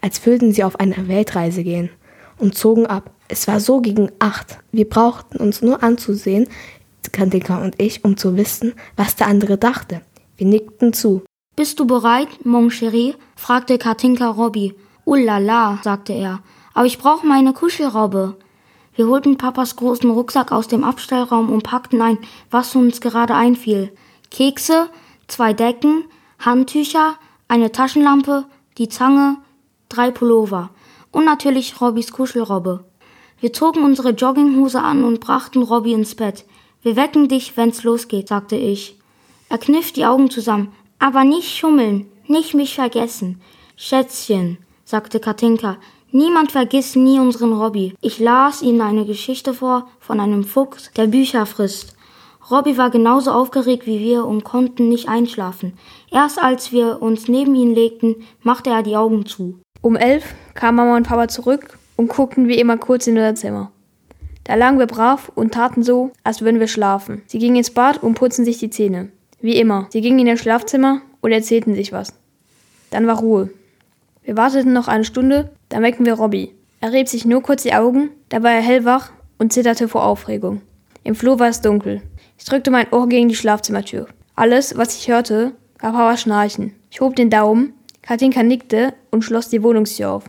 als 0.00 0.24
würden 0.24 0.52
sie 0.52 0.64
auf 0.64 0.80
eine 0.80 1.08
Weltreise 1.08 1.62
gehen, 1.62 1.90
und 2.38 2.54
zogen 2.54 2.86
ab. 2.86 3.10
Es 3.28 3.46
war 3.46 3.60
so 3.60 3.80
gegen 3.80 4.10
acht. 4.18 4.58
Wir 4.72 4.88
brauchten 4.88 5.38
uns 5.38 5.62
nur 5.62 5.82
anzusehen, 5.82 6.48
Kantika 7.12 7.62
und 7.62 7.80
ich, 7.80 8.04
um 8.04 8.16
zu 8.16 8.36
wissen, 8.36 8.74
was 8.96 9.16
der 9.16 9.28
andere 9.28 9.56
dachte. 9.56 10.02
Wir 10.36 10.46
nickten 10.46 10.92
zu. 10.92 11.22
Bist 11.56 11.78
du 11.78 11.86
bereit, 11.86 12.44
mon 12.44 12.70
chéri? 12.70 13.14
fragte 13.36 13.78
Katinka 13.78 14.28
Robby. 14.28 14.74
Ullala, 15.04 15.78
sagte 15.82 16.12
er. 16.12 16.40
Aber 16.72 16.86
ich 16.86 16.98
brauche 16.98 17.26
meine 17.26 17.52
Kuschelrobbe. 17.52 18.36
Wir 18.94 19.08
holten 19.08 19.36
Papas 19.36 19.76
großen 19.76 20.10
Rucksack 20.10 20.52
aus 20.52 20.68
dem 20.68 20.84
Abstellraum 20.84 21.50
und 21.50 21.62
packten 21.62 22.00
ein, 22.00 22.18
was 22.50 22.74
uns 22.76 23.00
gerade 23.00 23.34
einfiel. 23.34 23.92
Kekse, 24.30 24.88
zwei 25.26 25.52
Decken, 25.52 26.04
Handtücher, 26.38 27.16
eine 27.48 27.72
Taschenlampe, 27.72 28.44
die 28.78 28.88
Zange, 28.88 29.38
drei 29.88 30.10
Pullover 30.10 30.70
und 31.10 31.24
natürlich 31.24 31.80
Robbys 31.80 32.12
Kuschelrobbe. 32.12 32.84
Wir 33.40 33.52
zogen 33.52 33.82
unsere 33.82 34.10
Jogginghose 34.10 34.80
an 34.80 35.04
und 35.04 35.20
brachten 35.20 35.62
Robby 35.62 35.92
ins 35.92 36.14
Bett. 36.14 36.44
Wir 36.82 36.96
wecken 36.96 37.28
dich, 37.28 37.56
wenn's 37.56 37.82
losgeht, 37.82 38.28
sagte 38.28 38.56
ich. 38.56 38.98
Er 39.48 39.58
kniff 39.58 39.92
die 39.92 40.06
Augen 40.06 40.30
zusammen. 40.30 40.72
Aber 40.98 41.24
nicht 41.24 41.56
schummeln, 41.56 42.06
nicht 42.26 42.54
mich 42.54 42.74
vergessen. 42.74 43.40
Schätzchen, 43.76 44.58
sagte 44.84 45.20
Katinka, 45.20 45.76
niemand 46.14 46.52
vergisst 46.52 46.96
nie 46.96 47.18
unseren 47.18 47.52
Robby. 47.52 47.94
Ich 48.00 48.18
las 48.18 48.62
ihnen 48.62 48.80
eine 48.80 49.04
Geschichte 49.04 49.52
vor 49.52 49.88
von 50.00 50.20
einem 50.20 50.44
Fuchs, 50.44 50.90
der 50.96 51.08
Bücher 51.08 51.44
frisst. 51.44 51.96
Robby 52.50 52.78
war 52.78 52.90
genauso 52.90 53.30
aufgeregt 53.30 53.86
wie 53.86 54.00
wir 54.00 54.24
und 54.24 54.44
konnten 54.44 54.88
nicht 54.88 55.08
einschlafen. 55.08 55.74
Erst 56.10 56.42
als 56.42 56.72
wir 56.72 57.02
uns 57.02 57.28
neben 57.28 57.54
ihn 57.54 57.74
legten, 57.74 58.16
machte 58.42 58.70
er 58.70 58.82
die 58.82 58.96
Augen 58.96 59.26
zu. 59.26 59.60
Um 59.80 59.96
elf 59.96 60.34
kamen 60.54 60.76
Mama 60.76 60.96
und 60.96 61.06
Papa 61.06 61.28
zurück 61.28 61.78
und 61.96 62.08
guckten 62.08 62.48
wie 62.48 62.58
immer 62.58 62.76
kurz 62.76 63.06
in 63.06 63.16
unser 63.16 63.34
Zimmer. 63.34 63.70
Da 64.44 64.56
lagen 64.56 64.78
wir 64.78 64.86
brav 64.86 65.32
und 65.34 65.54
taten 65.54 65.82
so, 65.82 66.12
als 66.22 66.42
würden 66.42 66.60
wir 66.60 66.68
schlafen. 66.68 67.22
Sie 67.26 67.38
gingen 67.38 67.56
ins 67.56 67.70
Bad 67.70 68.02
und 68.02 68.14
putzten 68.14 68.44
sich 68.44 68.58
die 68.58 68.70
Zähne. 68.70 69.10
Wie 69.40 69.58
immer. 69.58 69.86
Sie 69.90 70.02
gingen 70.02 70.18
in 70.20 70.26
ihr 70.26 70.36
Schlafzimmer 70.36 71.00
und 71.22 71.32
erzählten 71.32 71.74
sich 71.74 71.92
was. 71.92 72.12
Dann 72.90 73.06
war 73.06 73.18
Ruhe. 73.18 73.48
Wir 74.22 74.36
warteten 74.36 74.72
noch 74.72 74.88
eine 74.88 75.04
Stunde, 75.04 75.50
dann 75.74 75.82
weckten 75.82 76.06
wir 76.06 76.14
Robby. 76.14 76.54
Er 76.80 76.92
rieb 76.92 77.08
sich 77.08 77.24
nur 77.24 77.42
kurz 77.42 77.64
die 77.64 77.74
Augen, 77.74 78.10
da 78.28 78.44
war 78.44 78.52
er 78.52 78.60
hellwach 78.60 79.10
und 79.38 79.52
zitterte 79.52 79.88
vor 79.88 80.04
Aufregung. 80.04 80.60
Im 81.02 81.16
Flur 81.16 81.40
war 81.40 81.48
es 81.48 81.62
dunkel. 81.62 82.00
Ich 82.38 82.44
drückte 82.44 82.70
mein 82.70 82.92
Ohr 82.92 83.08
gegen 83.08 83.28
die 83.28 83.34
Schlafzimmertür. 83.34 84.06
Alles, 84.36 84.76
was 84.76 84.96
ich 84.96 85.08
hörte, 85.08 85.50
war 85.80 85.90
Papa 85.90 86.16
schnarchen. 86.16 86.76
Ich 86.92 87.00
hob 87.00 87.16
den 87.16 87.28
Daumen, 87.28 87.72
Katinka 88.02 88.44
nickte 88.44 88.94
und 89.10 89.22
schloss 89.22 89.48
die 89.48 89.64
Wohnungstür 89.64 90.12
auf. 90.12 90.24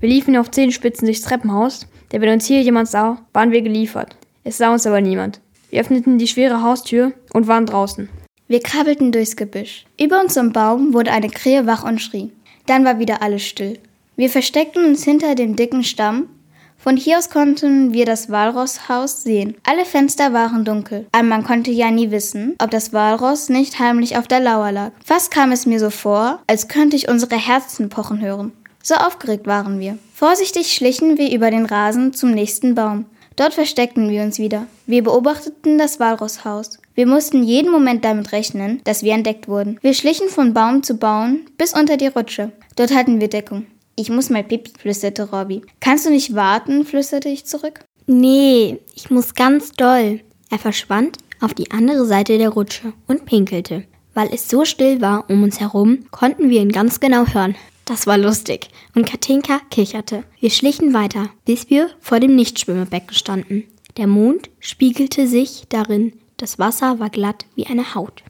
Wir 0.00 0.08
liefen 0.08 0.34
auf 0.38 0.50
Zehenspitzen 0.50 1.04
durchs 1.04 1.20
Treppenhaus, 1.20 1.86
denn 2.10 2.22
wenn 2.22 2.32
uns 2.32 2.46
hier 2.46 2.62
jemand 2.62 2.88
sah, 2.88 3.18
waren 3.34 3.50
wir 3.50 3.60
geliefert. 3.60 4.16
Es 4.44 4.56
sah 4.56 4.72
uns 4.72 4.86
aber 4.86 5.02
niemand. 5.02 5.42
Wir 5.68 5.82
öffneten 5.82 6.16
die 6.16 6.26
schwere 6.26 6.62
Haustür 6.62 7.12
und 7.34 7.48
waren 7.48 7.66
draußen. 7.66 8.08
Wir 8.48 8.60
krabbelten 8.60 9.12
durchs 9.12 9.36
Gebüsch. 9.36 9.84
Über 10.00 10.22
uns 10.22 10.38
im 10.38 10.54
Baum 10.54 10.94
wurde 10.94 11.12
eine 11.12 11.28
Krähe 11.28 11.66
wach 11.66 11.84
und 11.84 12.00
schrie. 12.00 12.32
Dann 12.64 12.86
war 12.86 12.98
wieder 12.98 13.20
alles 13.20 13.42
still. 13.44 13.78
Wir 14.20 14.28
versteckten 14.28 14.84
uns 14.84 15.02
hinter 15.02 15.34
dem 15.34 15.56
dicken 15.56 15.82
Stamm. 15.82 16.28
Von 16.76 16.98
hier 16.98 17.16
aus 17.16 17.30
konnten 17.30 17.94
wir 17.94 18.04
das 18.04 18.28
Walrosshaus 18.28 19.22
sehen. 19.22 19.56
Alle 19.64 19.86
Fenster 19.86 20.34
waren 20.34 20.66
dunkel, 20.66 21.06
aber 21.12 21.22
man 21.22 21.42
konnte 21.42 21.70
ja 21.70 21.90
nie 21.90 22.10
wissen, 22.10 22.54
ob 22.62 22.70
das 22.70 22.92
Walross 22.92 23.48
nicht 23.48 23.78
heimlich 23.78 24.18
auf 24.18 24.28
der 24.28 24.40
Lauer 24.40 24.72
lag. 24.72 24.92
Fast 25.02 25.30
kam 25.30 25.52
es 25.52 25.64
mir 25.64 25.80
so 25.80 25.88
vor, 25.88 26.38
als 26.46 26.68
könnte 26.68 26.96
ich 26.96 27.08
unsere 27.08 27.36
Herzen 27.36 27.88
pochen 27.88 28.20
hören. 28.20 28.52
So 28.82 28.94
aufgeregt 28.94 29.46
waren 29.46 29.80
wir. 29.80 29.96
Vorsichtig 30.12 30.74
schlichen 30.74 31.16
wir 31.16 31.32
über 31.32 31.50
den 31.50 31.64
Rasen 31.64 32.12
zum 32.12 32.32
nächsten 32.32 32.74
Baum. 32.74 33.06
Dort 33.36 33.54
versteckten 33.54 34.10
wir 34.10 34.22
uns 34.22 34.38
wieder. 34.38 34.66
Wir 34.86 35.02
beobachteten 35.02 35.78
das 35.78 35.98
Walrosshaus. 35.98 36.78
Wir 36.94 37.06
mussten 37.06 37.42
jeden 37.42 37.72
Moment 37.72 38.04
damit 38.04 38.32
rechnen, 38.32 38.82
dass 38.84 39.02
wir 39.02 39.14
entdeckt 39.14 39.48
wurden. 39.48 39.78
Wir 39.80 39.94
schlichen 39.94 40.28
von 40.28 40.52
Baum 40.52 40.82
zu 40.82 40.98
Baum 40.98 41.46
bis 41.56 41.72
unter 41.72 41.96
die 41.96 42.08
Rutsche. 42.08 42.52
Dort 42.76 42.94
hatten 42.94 43.18
wir 43.18 43.28
Deckung. 43.28 43.64
Ich 44.00 44.08
muss 44.08 44.30
mal 44.30 44.42
pipi, 44.42 44.72
flüsterte 44.78 45.30
Robby. 45.30 45.60
Kannst 45.78 46.06
du 46.06 46.10
nicht 46.10 46.34
warten, 46.34 46.86
flüsterte 46.86 47.28
ich 47.28 47.44
zurück. 47.44 47.80
Nee, 48.06 48.78
ich 48.94 49.10
muss 49.10 49.34
ganz 49.34 49.72
doll. 49.72 50.22
Er 50.48 50.58
verschwand 50.58 51.18
auf 51.42 51.52
die 51.52 51.70
andere 51.70 52.06
Seite 52.06 52.38
der 52.38 52.48
Rutsche 52.48 52.94
und 53.06 53.26
pinkelte. 53.26 53.84
Weil 54.14 54.30
es 54.32 54.48
so 54.48 54.64
still 54.64 55.02
war 55.02 55.28
um 55.28 55.42
uns 55.42 55.60
herum, 55.60 56.06
konnten 56.12 56.48
wir 56.48 56.62
ihn 56.62 56.72
ganz 56.72 57.00
genau 57.00 57.26
hören. 57.26 57.56
Das 57.84 58.06
war 58.06 58.16
lustig. 58.16 58.70
Und 58.94 59.06
Katinka 59.06 59.60
kicherte. 59.68 60.24
Wir 60.40 60.48
schlichen 60.48 60.94
weiter, 60.94 61.28
bis 61.44 61.68
wir 61.68 61.90
vor 62.00 62.20
dem 62.20 62.34
Nichtschwimmerbecken 62.36 63.12
standen. 63.12 63.64
Der 63.98 64.06
Mond 64.06 64.48
spiegelte 64.60 65.26
sich 65.26 65.64
darin. 65.68 66.14
Das 66.38 66.58
Wasser 66.58 67.00
war 67.00 67.10
glatt 67.10 67.44
wie 67.54 67.66
eine 67.66 67.94
Haut. 67.94 68.22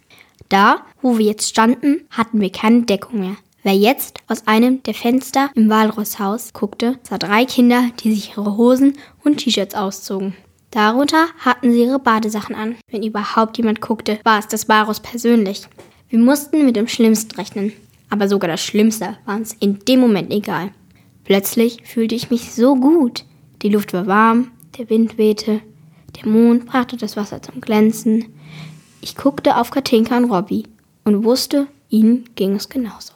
Da, 0.48 0.84
wo 1.00 1.16
wir 1.16 1.26
jetzt 1.26 1.48
standen, 1.48 2.08
hatten 2.10 2.40
wir 2.40 2.50
keine 2.50 2.82
Deckung 2.82 3.20
mehr. 3.20 3.36
Wer 3.62 3.74
jetzt 3.74 4.20
aus 4.26 4.46
einem 4.46 4.82
der 4.84 4.94
Fenster 4.94 5.50
im 5.54 5.68
Walrosshaus 5.68 6.54
guckte, 6.54 6.98
sah 7.02 7.18
drei 7.18 7.44
Kinder, 7.44 7.90
die 8.00 8.14
sich 8.14 8.30
ihre 8.30 8.56
Hosen 8.56 8.96
und 9.22 9.36
T-Shirts 9.36 9.74
auszogen. 9.74 10.34
Darunter 10.70 11.26
hatten 11.38 11.70
sie 11.70 11.82
ihre 11.82 11.98
Badesachen 11.98 12.54
an. 12.54 12.76
Wenn 12.90 13.02
überhaupt 13.02 13.58
jemand 13.58 13.82
guckte, 13.82 14.18
war 14.24 14.38
es 14.38 14.48
das 14.48 14.68
Walross 14.70 15.00
persönlich. 15.00 15.66
Wir 16.08 16.18
mussten 16.18 16.64
mit 16.64 16.76
dem 16.76 16.88
Schlimmsten 16.88 17.34
rechnen. 17.34 17.72
Aber 18.08 18.28
sogar 18.28 18.48
das 18.48 18.62
Schlimmste 18.62 19.18
war 19.26 19.36
uns 19.36 19.54
in 19.60 19.78
dem 19.80 20.00
Moment 20.00 20.32
egal. 20.32 20.70
Plötzlich 21.24 21.82
fühlte 21.84 22.14
ich 22.14 22.30
mich 22.30 22.52
so 22.52 22.76
gut. 22.76 23.24
Die 23.60 23.68
Luft 23.68 23.92
war 23.92 24.06
warm, 24.06 24.52
der 24.78 24.88
Wind 24.88 25.18
wehte, 25.18 25.60
der 26.16 26.28
Mond 26.28 26.64
brachte 26.64 26.96
das 26.96 27.16
Wasser 27.16 27.42
zum 27.42 27.60
Glänzen. 27.60 28.32
Ich 29.02 29.16
guckte 29.16 29.58
auf 29.58 29.70
Katinka 29.70 30.16
und 30.16 30.30
Robby 30.30 30.64
und 31.04 31.24
wusste, 31.24 31.66
ihnen 31.90 32.24
ging 32.36 32.54
es 32.54 32.68
genauso. 32.68 33.12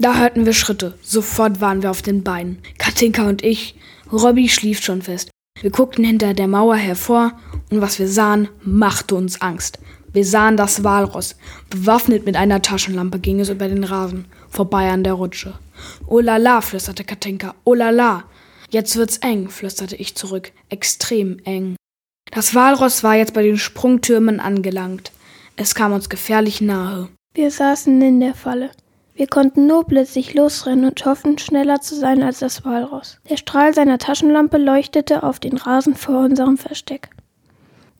Da 0.00 0.16
hörten 0.16 0.46
wir 0.46 0.54
Schritte. 0.54 0.94
Sofort 1.02 1.60
waren 1.60 1.82
wir 1.82 1.90
auf 1.90 2.00
den 2.00 2.24
Beinen. 2.24 2.62
Katinka 2.78 3.28
und 3.28 3.44
ich. 3.44 3.74
Robby 4.10 4.48
schlief 4.48 4.82
schon 4.82 5.02
fest. 5.02 5.30
Wir 5.60 5.70
guckten 5.70 6.04
hinter 6.04 6.32
der 6.32 6.48
Mauer 6.48 6.76
hervor 6.76 7.32
und 7.70 7.82
was 7.82 7.98
wir 7.98 8.08
sahen, 8.08 8.48
machte 8.62 9.14
uns 9.14 9.42
Angst. 9.42 9.78
Wir 10.10 10.24
sahen 10.24 10.56
das 10.56 10.84
Walross. 10.84 11.36
Bewaffnet 11.68 12.24
mit 12.24 12.36
einer 12.36 12.62
Taschenlampe 12.62 13.18
ging 13.18 13.40
es 13.40 13.50
über 13.50 13.68
den 13.68 13.84
Rasen, 13.84 14.24
vorbei 14.48 14.90
an 14.90 15.04
der 15.04 15.12
Rutsche. 15.12 15.58
Oh 16.06 16.20
la 16.20 16.38
la, 16.38 16.62
flüsterte 16.62 17.04
Katinka. 17.04 17.54
Oh 17.64 17.74
la 17.74 17.90
la. 17.90 18.24
Jetzt 18.70 18.96
wird's 18.96 19.18
eng, 19.18 19.50
flüsterte 19.50 19.96
ich 19.96 20.14
zurück. 20.14 20.50
Extrem 20.70 21.40
eng. 21.44 21.76
Das 22.30 22.54
Walross 22.54 23.04
war 23.04 23.16
jetzt 23.16 23.34
bei 23.34 23.42
den 23.42 23.58
Sprungtürmen 23.58 24.40
angelangt. 24.40 25.12
Es 25.56 25.74
kam 25.74 25.92
uns 25.92 26.08
gefährlich 26.08 26.62
nahe. 26.62 27.10
Wir 27.34 27.50
saßen 27.50 28.00
in 28.00 28.20
der 28.20 28.34
Falle. 28.34 28.70
Wir 29.20 29.26
konnten 29.26 29.66
nur 29.66 29.84
plötzlich 29.84 30.32
losrennen 30.32 30.86
und 30.86 31.04
hoffen, 31.04 31.36
schneller 31.36 31.82
zu 31.82 31.94
sein 31.94 32.22
als 32.22 32.38
das 32.38 32.64
Walross. 32.64 33.18
Der 33.28 33.36
Strahl 33.36 33.74
seiner 33.74 33.98
Taschenlampe 33.98 34.56
leuchtete 34.56 35.24
auf 35.24 35.38
den 35.38 35.58
Rasen 35.58 35.94
vor 35.94 36.20
unserem 36.20 36.56
Versteck. 36.56 37.10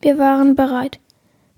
Wir 0.01 0.17
waren 0.17 0.55
bereit 0.55 0.99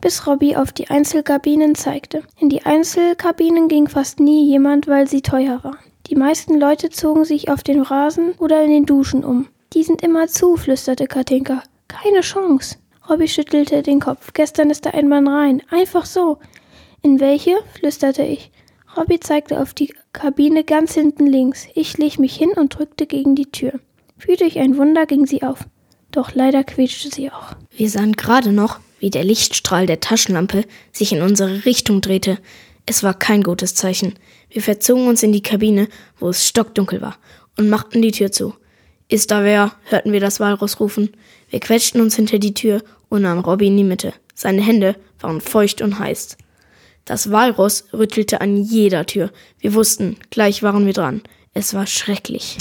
bis 0.02 0.28
Robby 0.28 0.58
auf 0.58 0.74
die 0.74 0.90
Einzelkabinen 0.90 1.76
zeigte. 1.76 2.24
In 2.38 2.50
die 2.50 2.66
Einzelkabinen 2.66 3.70
ging 3.70 3.88
fast 3.88 4.20
nie 4.20 4.46
jemand, 4.46 4.90
weil 4.90 5.08
sie 5.08 5.22
teuer 5.22 5.64
waren. 5.64 5.78
Die 6.08 6.18
meisten 6.18 6.60
Leute 6.60 6.90
zogen 6.90 7.24
sich 7.24 7.48
auf 7.48 7.64
den 7.64 7.80
Rasen 7.80 8.34
oder 8.40 8.62
in 8.66 8.70
den 8.70 8.86
Duschen 8.86 9.24
um. 9.24 9.48
Die 9.72 9.84
sind 9.84 10.02
immer 10.02 10.28
zu, 10.28 10.58
flüsterte 10.58 11.08
Katinka. 11.08 11.64
Keine 11.88 12.20
Chance. 12.20 12.80
Robby 13.10 13.30
schüttelte 13.30 13.82
den 13.82 14.02
Kopf. 14.02 14.34
Gestern 14.34 14.72
ist 14.72 14.86
da 14.86 14.90
ein 14.90 15.08
Mann 15.08 15.26
rein. 15.26 15.62
Einfach 15.70 16.04
so. 16.04 16.40
In 17.02 17.22
welche? 17.22 17.56
flüsterte 17.80 18.24
ich. 18.24 18.52
Robby 18.96 19.20
zeigte 19.20 19.60
auf 19.60 19.74
die 19.74 19.94
Kabine 20.12 20.64
ganz 20.64 20.94
hinten 20.94 21.26
links. 21.26 21.68
Ich 21.74 21.92
schlich 21.92 22.20
mich 22.20 22.36
hin 22.36 22.52
und 22.52 22.78
drückte 22.78 23.08
gegen 23.08 23.36
die 23.36 23.50
Tür. 23.52 23.80
Wie 24.20 24.36
durch 24.36 24.60
ein 24.60 24.78
Wunder 24.78 25.06
ging 25.06 25.26
sie 25.26 25.44
auf. 25.44 25.66
Doch 26.12 26.36
leider 26.36 26.64
quietschte 26.64 27.10
sie 27.10 27.32
auch. 27.32 27.56
Wir 27.76 27.90
sahen 27.90 28.14
gerade 28.14 28.52
noch, 28.52 28.80
wie 29.00 29.10
der 29.10 29.24
Lichtstrahl 29.24 29.88
der 29.88 30.00
Taschenlampe 30.00 30.66
sich 30.92 31.12
in 31.12 31.24
unsere 31.24 31.66
Richtung 31.66 32.02
drehte. 32.02 32.38
Es 32.86 33.02
war 33.02 33.14
kein 33.14 33.42
gutes 33.42 33.74
Zeichen. 33.74 34.14
Wir 34.50 34.62
verzogen 34.62 35.08
uns 35.08 35.24
in 35.24 35.32
die 35.32 35.42
Kabine, 35.42 35.88
wo 36.20 36.30
es 36.30 36.48
stockdunkel 36.48 37.02
war, 37.02 37.18
und 37.58 37.70
machten 37.70 38.02
die 38.02 38.12
Tür 38.12 38.32
zu. 38.32 38.54
Ist 39.10 39.32
da 39.32 39.44
wer? 39.44 39.74
hörten 39.86 40.12
wir 40.12 40.20
das 40.20 40.40
Walross 40.40 40.80
rufen. 40.80 41.10
Wir 41.50 41.60
quetschten 41.60 42.00
uns 42.02 42.16
hinter 42.16 42.40
die 42.40 42.54
Tür 42.54 42.84
und 43.10 43.24
nahmen 43.24 43.42
Robby 43.42 43.68
in 43.68 43.78
die 43.78 43.84
Mitte. 43.84 44.14
Seine 44.36 44.62
Hände 44.62 44.96
waren 45.20 45.42
feucht 45.42 45.82
und 45.82 45.98
heiß. 45.98 46.38
Das 47.06 47.32
Walross 47.32 47.84
rüttelte 47.92 48.40
an 48.40 48.56
jeder 48.56 49.06
Tür. 49.06 49.30
Wir 49.60 49.74
wussten, 49.74 50.16
gleich 50.30 50.64
waren 50.64 50.86
wir 50.86 50.94
dran. 50.94 51.22
Es 51.54 51.74
war 51.74 51.86
schrecklich. 51.86 52.58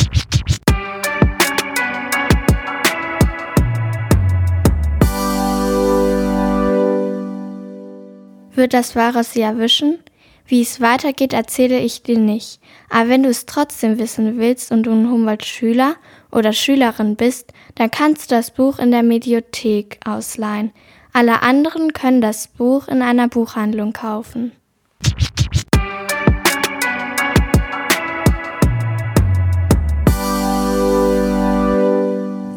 Wird 8.54 8.75
das 8.75 8.96
Walross 8.96 9.32
sie 9.32 9.42
erwischen? 9.42 10.00
Wie 10.44 10.61
es 10.61 10.80
weitergeht, 10.80 11.32
erzähle 11.32 11.78
ich 11.78 12.02
dir 12.02 12.18
nicht. 12.18 12.61
Aber 12.90 13.08
wenn 13.08 13.22
du 13.22 13.28
es 13.28 13.46
trotzdem 13.46 13.96
wissen 13.99 14.38
willst 14.38 14.72
und 14.72 14.82
du 14.82 14.90
ein 14.90 15.08
Humboldt-Schüler 15.08 15.94
oder 16.32 16.52
Schülerin 16.52 17.14
bist, 17.14 17.52
dann 17.76 17.92
kannst 17.92 18.30
du 18.30 18.34
das 18.34 18.50
Buch 18.50 18.80
in 18.80 18.90
der 18.90 19.04
Mediothek 19.04 20.00
ausleihen. 20.04 20.72
Alle 21.14 21.42
anderen 21.42 21.92
können 21.92 22.23
das 22.23 22.49
Buch 22.49 22.88
in 22.88 23.02
einer 23.02 23.28
Buchhandlung 23.28 23.92
kaufen. 23.92 24.52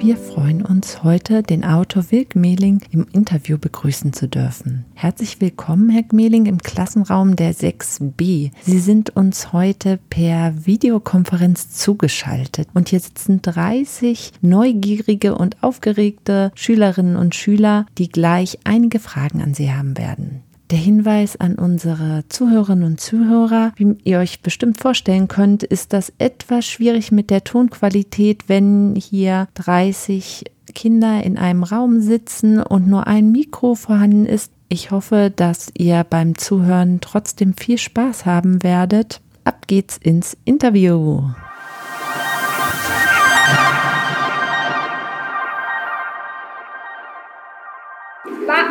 Wir 0.06 0.18
freuen 0.18 0.62
uns 0.62 1.02
heute, 1.02 1.42
den 1.42 1.66
Autor 1.66 2.12
Wilk 2.12 2.36
Mehling 2.36 2.80
im 2.92 3.08
Interview 3.12 3.58
begrüßen 3.58 4.14
zu 4.14 4.28
dürfen. 4.28 4.86
Herzlich 4.94 5.42
willkommen, 5.42 5.90
Herr 5.90 6.04
Mehling, 6.12 6.46
im 6.46 6.60
Klassenraum 6.60 7.36
der 7.36 7.56
6b. 7.56 8.52
Sie 8.62 8.80
sind 8.80 9.16
uns 9.16 9.52
heute 9.52 9.98
per 10.12 10.68
Videokonferenz 10.68 11.72
zugeschaltet 11.72 12.68
und 12.76 12.90
hier 12.90 13.00
sitzen 13.00 13.42
30 13.42 14.34
neugierige 14.42 15.34
und 15.34 15.64
aufgeregte 15.64 16.52
Schülerinnen 16.54 17.16
und 17.16 17.34
Schüler, 17.34 17.88
die 17.98 18.10
gleich 18.10 18.60
einige 18.64 19.00
Fragen 19.00 19.42
an 19.42 19.56
Sie 19.56 19.74
haben 19.74 19.98
werden. 19.98 20.44
Der 20.72 20.79
Hinweis 20.79 21.38
an 21.38 21.55
unsere 21.55 22.24
Zuhörerinnen 22.27 22.86
und 22.86 23.00
Zuhörer, 23.00 23.72
wie 23.75 23.98
ihr 24.03 24.17
euch 24.17 24.41
bestimmt 24.41 24.79
vorstellen 24.79 25.27
könnt, 25.27 25.62
ist 25.62 25.93
das 25.93 26.12
etwas 26.17 26.65
schwierig 26.65 27.12
mit 27.12 27.29
der 27.29 27.43
Tonqualität, 27.43 28.45
wenn 28.48 28.95
hier 28.95 29.48
30 29.53 30.45
Kinder 30.74 31.24
in 31.24 31.38
einem 31.38 31.63
Raum 31.63 32.01
sitzen 32.01 32.60
und 32.60 32.88
nur 32.88 33.05
ein 33.05 33.31
Mikro 33.31 33.75
vorhanden 33.75 34.25
ist. 34.25 34.51
Ich 34.67 34.89
hoffe, 34.89 35.31
dass 35.36 35.69
ihr 35.77 36.03
beim 36.03 36.36
Zuhören 36.36 37.00
trotzdem 37.00 37.53
viel 37.53 37.77
Spaß 37.77 38.25
haben 38.25 38.63
werdet. 38.63 39.22
Ab 39.43 39.67
geht's 39.67 39.98
ins 39.98 40.36
Interview. 40.45 41.22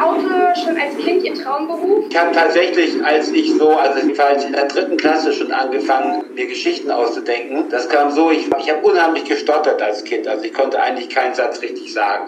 Auto 0.02 0.28
schon 0.54 0.76
als 0.76 0.96
Kind 0.96 1.24
Ihr 1.24 1.34
Traumberuf? 1.34 2.06
Ich 2.08 2.16
habe 2.16 2.32
tatsächlich, 2.32 3.04
als 3.04 3.30
ich 3.30 3.52
so, 3.54 3.70
also 3.70 4.06
war 4.18 4.44
in 4.44 4.52
der 4.52 4.66
dritten 4.66 4.96
Klasse 4.96 5.32
schon 5.32 5.52
angefangen, 5.52 6.24
mir 6.34 6.46
Geschichten 6.46 6.90
auszudenken. 6.90 7.66
Das 7.70 7.88
kam 7.88 8.10
so, 8.10 8.30
ich, 8.30 8.48
ich 8.58 8.70
habe 8.70 8.86
unheimlich 8.86 9.24
gestottert 9.24 9.80
als 9.82 10.04
Kind. 10.04 10.26
Also 10.26 10.44
ich 10.44 10.52
konnte 10.52 10.80
eigentlich 10.80 11.08
keinen 11.08 11.34
Satz 11.34 11.60
richtig 11.62 11.92
sagen. 11.92 12.24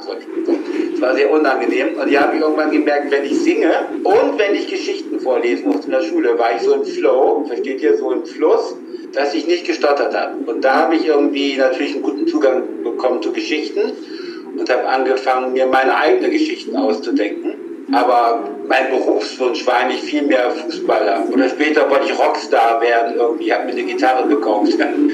Das 0.92 1.00
war 1.00 1.14
sehr 1.14 1.30
unangenehm. 1.30 1.94
Und 2.00 2.08
ich 2.08 2.20
habe 2.20 2.36
irgendwann 2.36 2.70
gemerkt, 2.70 3.10
wenn 3.10 3.24
ich 3.24 3.38
singe 3.40 3.70
und 4.02 4.38
wenn 4.38 4.54
ich 4.54 4.68
Geschichten 4.68 5.20
vorlesen 5.20 5.68
musste 5.68 5.86
in 5.86 5.92
der 5.92 6.02
Schule, 6.02 6.38
war 6.38 6.54
ich 6.54 6.62
so 6.62 6.74
im 6.74 6.84
Flow, 6.84 7.44
versteht 7.46 7.80
ihr, 7.80 7.96
so 7.96 8.10
im 8.12 8.24
Fluss 8.24 8.76
dass 9.12 9.32
ich 9.32 9.46
nicht 9.46 9.66
gestottert 9.66 10.14
habe. 10.14 10.34
Und 10.44 10.62
da 10.62 10.74
habe 10.74 10.96
ich 10.96 11.06
irgendwie 11.06 11.56
natürlich 11.56 11.94
einen 11.94 12.02
guten 12.02 12.26
Zugang 12.26 12.62
bekommen 12.84 13.22
zu 13.22 13.32
Geschichten 13.32 13.80
und 14.58 14.70
habe 14.70 14.86
angefangen, 14.88 15.52
mir 15.52 15.66
meine 15.66 15.96
eigenen 15.96 16.30
Geschichten 16.30 16.76
auszudenken. 16.76 17.54
Aber 17.92 18.48
mein 18.66 18.90
Berufswunsch 18.90 19.64
war 19.66 19.76
eigentlich 19.76 20.02
viel 20.02 20.22
mehr 20.22 20.50
Fußballer. 20.50 21.24
Oder 21.32 21.48
später 21.48 21.88
wollte 21.88 22.06
ich 22.06 22.18
Rockstar 22.18 22.80
werden 22.80 23.14
irgendwie, 23.16 23.52
habe 23.52 23.66
mir 23.66 23.72
eine 23.72 23.84
Gitarre 23.84 24.28
gekauft. 24.28 24.72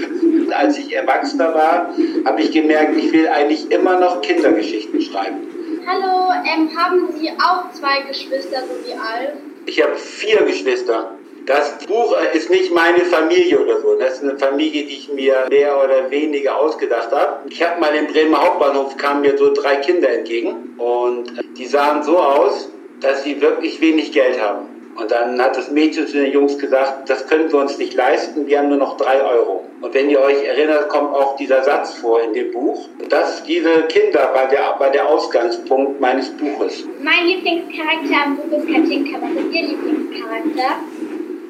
Als 0.59 0.78
ich 0.78 0.94
Erwachsener 0.94 1.55
war, 1.55 1.94
habe 2.24 2.42
ich 2.42 2.50
gemerkt, 2.50 2.96
ich 2.96 3.12
will 3.12 3.28
eigentlich 3.28 3.70
immer 3.70 3.98
noch 3.98 4.22
Kindergeschichten 4.22 5.00
schreiben. 5.00 5.48
Hallo, 5.87 6.31
ähm, 6.44 6.70
haben 6.76 7.09
Sie 7.18 7.31
auch 7.31 7.70
zwei 7.72 8.02
Geschwister, 8.09 8.62
so 8.62 8.88
wie 8.88 8.92
Alf? 8.92 9.33
Ich 9.66 9.83
habe 9.83 9.94
vier 9.96 10.42
Geschwister. 10.42 11.11
Das 11.46 11.78
Buch 11.87 12.14
ist 12.33 12.50
nicht 12.50 12.72
meine 12.72 13.00
Familie 13.00 13.59
oder 13.59 13.81
so. 13.81 13.96
Das 13.96 14.14
ist 14.14 14.22
eine 14.22 14.38
Familie, 14.38 14.85
die 14.85 14.94
ich 14.94 15.12
mir 15.12 15.46
mehr 15.50 15.83
oder 15.83 16.11
weniger 16.11 16.57
ausgedacht 16.57 17.11
habe. 17.11 17.40
Ich 17.48 17.62
habe 17.62 17.81
mal 17.81 17.94
im 17.94 18.07
Bremer 18.07 18.42
Hauptbahnhof 18.42 18.96
kamen 18.96 19.22
mir 19.22 19.37
so 19.37 19.52
drei 19.52 19.76
Kinder 19.76 20.09
entgegen 20.09 20.74
und 20.78 21.33
die 21.59 21.66
sahen 21.66 22.02
so 22.02 22.18
aus, 22.18 22.70
dass 23.00 23.24
sie 23.24 23.40
wirklich 23.40 23.81
wenig 23.81 24.12
Geld 24.12 24.40
haben. 24.40 24.68
Und 24.94 25.11
dann 25.11 25.40
hat 25.40 25.57
das 25.57 25.70
Mädchen 25.70 26.07
zu 26.07 26.18
den 26.18 26.33
Jungs 26.33 26.59
gesagt, 26.59 27.09
das 27.09 27.26
können 27.26 27.50
wir 27.50 27.61
uns 27.61 27.78
nicht 27.78 27.94
leisten, 27.94 28.46
wir 28.46 28.59
haben 28.59 28.68
nur 28.68 28.78
noch 28.78 28.98
drei 28.98 29.22
Euro. 29.24 29.64
Und 29.81 29.94
wenn 29.94 30.11
ihr 30.11 30.20
euch 30.20 30.44
erinnert, 30.44 30.90
kommt 30.90 31.14
auch 31.14 31.35
dieser 31.37 31.64
Satz 31.64 31.94
vor 31.94 32.22
in 32.22 32.35
dem 32.35 32.52
Buch. 32.52 32.88
Und 33.00 33.11
das, 33.11 33.42
diese 33.44 33.85
Kinder 33.88 34.31
war 34.35 34.48
der, 34.48 34.74
war 34.78 34.90
der 34.90 35.09
Ausgangspunkt 35.09 35.98
meines 35.98 36.28
Buches. 36.37 36.87
Mein 37.02 37.26
Lieblingscharakter 37.26 38.26
am 38.26 38.37
Buch 38.37 38.59
ist 38.59 38.66
Katinka. 38.66 39.18
Was 39.20 39.44
ist 39.44 39.55
Ihr 39.55 39.62
Lieblingscharakter? 39.68 40.76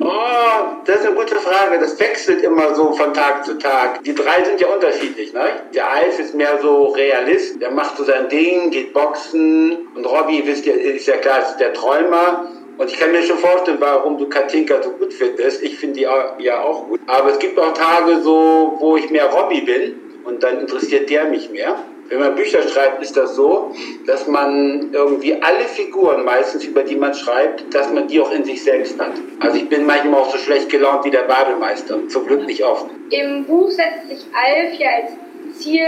Oh, 0.05 0.83
das 0.85 1.01
ist 1.01 1.07
eine 1.07 1.15
gute 1.15 1.37
Frage. 1.37 1.79
Das 1.79 1.99
wechselt 2.01 2.43
immer 2.43 2.75
so 2.75 2.93
von 2.93 3.15
Tag 3.15 3.45
zu 3.45 3.57
Tag. 3.59 4.03
Die 4.03 4.15
drei 4.15 4.43
sind 4.45 4.61
ja 4.61 4.67
unterschiedlich. 4.69 5.33
Ne? 5.33 5.45
Der 5.75 5.91
Alf 5.91 6.19
ist 6.19 6.35
mehr 6.35 6.59
so 6.61 6.87
Realist. 6.87 7.61
Der 7.61 7.71
macht 7.71 7.97
so 7.97 8.05
sein 8.05 8.29
Ding, 8.29 8.71
geht 8.71 8.93
boxen. 8.93 9.89
Und 9.95 10.05
Robby, 10.05 10.43
wisst 10.45 10.67
ihr, 10.67 10.75
ist 10.75 11.07
ja 11.07 11.19
klar, 11.19 11.43
ist 11.43 11.59
der 11.59 11.73
Träumer. 11.73 12.49
Und 12.79 12.91
ich 12.91 12.99
kann 12.99 13.13
mir 13.13 13.23
schon 13.23 13.39
vorstellen, 13.39 13.77
warum 13.81 14.19
du 14.19 14.29
Katinka 14.29 14.83
so 14.83 14.91
gut 14.91 15.13
findest. 15.13 15.63
Ich 15.63 15.79
finde 15.79 16.01
die 16.01 16.45
ja 16.45 16.63
auch 16.63 16.89
gut. 16.89 17.01
Aber 17.07 17.31
es 17.31 17.39
gibt 17.39 17.59
auch 17.59 17.73
Tage 17.73 18.23
so, 18.23 18.77
wo 18.81 18.97
ich 18.97 19.09
mehr 19.11 19.27
Robby 19.27 19.61
bin. 19.61 20.01
Und 20.25 20.43
dann 20.43 20.59
interessiert 20.61 21.11
der 21.11 21.27
mich 21.27 21.51
mehr. 21.51 21.77
Wenn 22.09 22.21
man 22.21 22.35
Bücher 22.35 22.63
schreibt, 22.63 23.03
ist 23.03 23.17
das 23.17 23.37
so, 23.37 23.73
dass 24.07 24.27
man 24.27 24.93
irgendwie 24.93 25.35
alle 25.41 25.65
Figuren 25.65 26.25
meistens, 26.25 26.65
über 26.65 26.83
die 26.83 26.97
man 26.97 27.15
schreibt, 27.15 27.73
dass 27.75 27.91
man 27.93 28.07
die 28.09 28.21
auch 28.21 28.31
in 28.33 28.45
sich 28.45 28.63
selbst 28.63 29.01
hat. 29.01 29.13
Also 29.41 29.57
ich 29.57 29.69
bin 29.69 29.87
manchmal 29.87 30.21
auch 30.21 30.31
so 30.31 30.39
schlecht 30.39 30.69
gelaunt 30.69 31.05
wie 31.05 31.11
der 31.11 31.23
Babelmeister. 31.23 32.09
Zum 32.09 32.27
Glück 32.27 32.45
nicht 32.47 32.63
oft. 32.65 32.87
Im 33.11 33.45
Buch 33.45 33.71
setzt 33.71 34.09
sich 34.09 34.27
Alf 34.35 34.75
ja 34.79 34.89
als 35.03 35.13
Ziel 35.53 35.87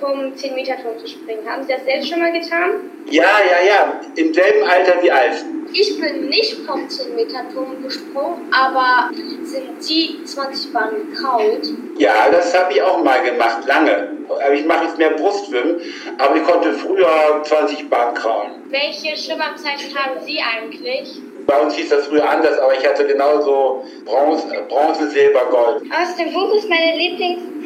vom 0.00 0.32
10-Meter-Turm 0.34 0.98
zu 0.98 1.08
springen. 1.08 1.48
Haben 1.48 1.62
Sie 1.62 1.72
das 1.72 1.84
selbst 1.84 2.08
schon 2.08 2.20
mal 2.20 2.32
getan? 2.32 2.90
Ja, 3.10 3.22
ja, 3.22 3.66
ja. 3.66 4.00
Im 4.16 4.32
selben 4.32 4.62
Alter 4.68 5.02
wie 5.02 5.10
Alf. 5.10 5.44
Ich 5.72 6.00
bin 6.00 6.28
nicht 6.28 6.54
vom 6.66 6.86
10-Meter-Turm 6.86 7.82
gesprungen, 7.82 8.52
aber 8.52 9.10
sind 9.42 9.82
Sie 9.82 10.20
20 10.24 10.72
Bahnen 10.72 11.10
gekrault? 11.10 11.68
Ja, 11.98 12.28
das 12.30 12.56
habe 12.56 12.72
ich 12.72 12.82
auch 12.82 13.02
mal 13.02 13.22
gemacht, 13.22 13.66
lange. 13.66 14.16
Aber 14.28 14.54
ich 14.54 14.64
mache 14.64 14.84
jetzt 14.86 14.98
mehr 14.98 15.10
Brustschwimmen, 15.10 15.80
aber 16.18 16.36
ich 16.36 16.44
konnte 16.44 16.72
früher 16.72 17.42
20 17.42 17.88
Bahnen 17.88 18.14
kraulen. 18.14 18.52
Welche 18.68 19.16
Schwimmabzeichen 19.16 19.96
haben 19.96 20.20
Sie 20.24 20.38
eigentlich? 20.40 21.20
Bei 21.46 21.60
uns 21.60 21.74
hieß 21.76 21.90
das 21.90 22.06
früher 22.06 22.28
anders, 22.28 22.58
aber 22.58 22.74
ich 22.76 22.84
hatte 22.84 23.06
genauso 23.06 23.84
Bronze, 24.04 24.48
Bronze 24.68 25.08
Silber, 25.10 25.42
Gold. 25.48 25.82
Aus 25.92 26.16
dem 26.16 26.32
Buch 26.32 26.52
ist 26.54 26.68
meine 26.68 26.98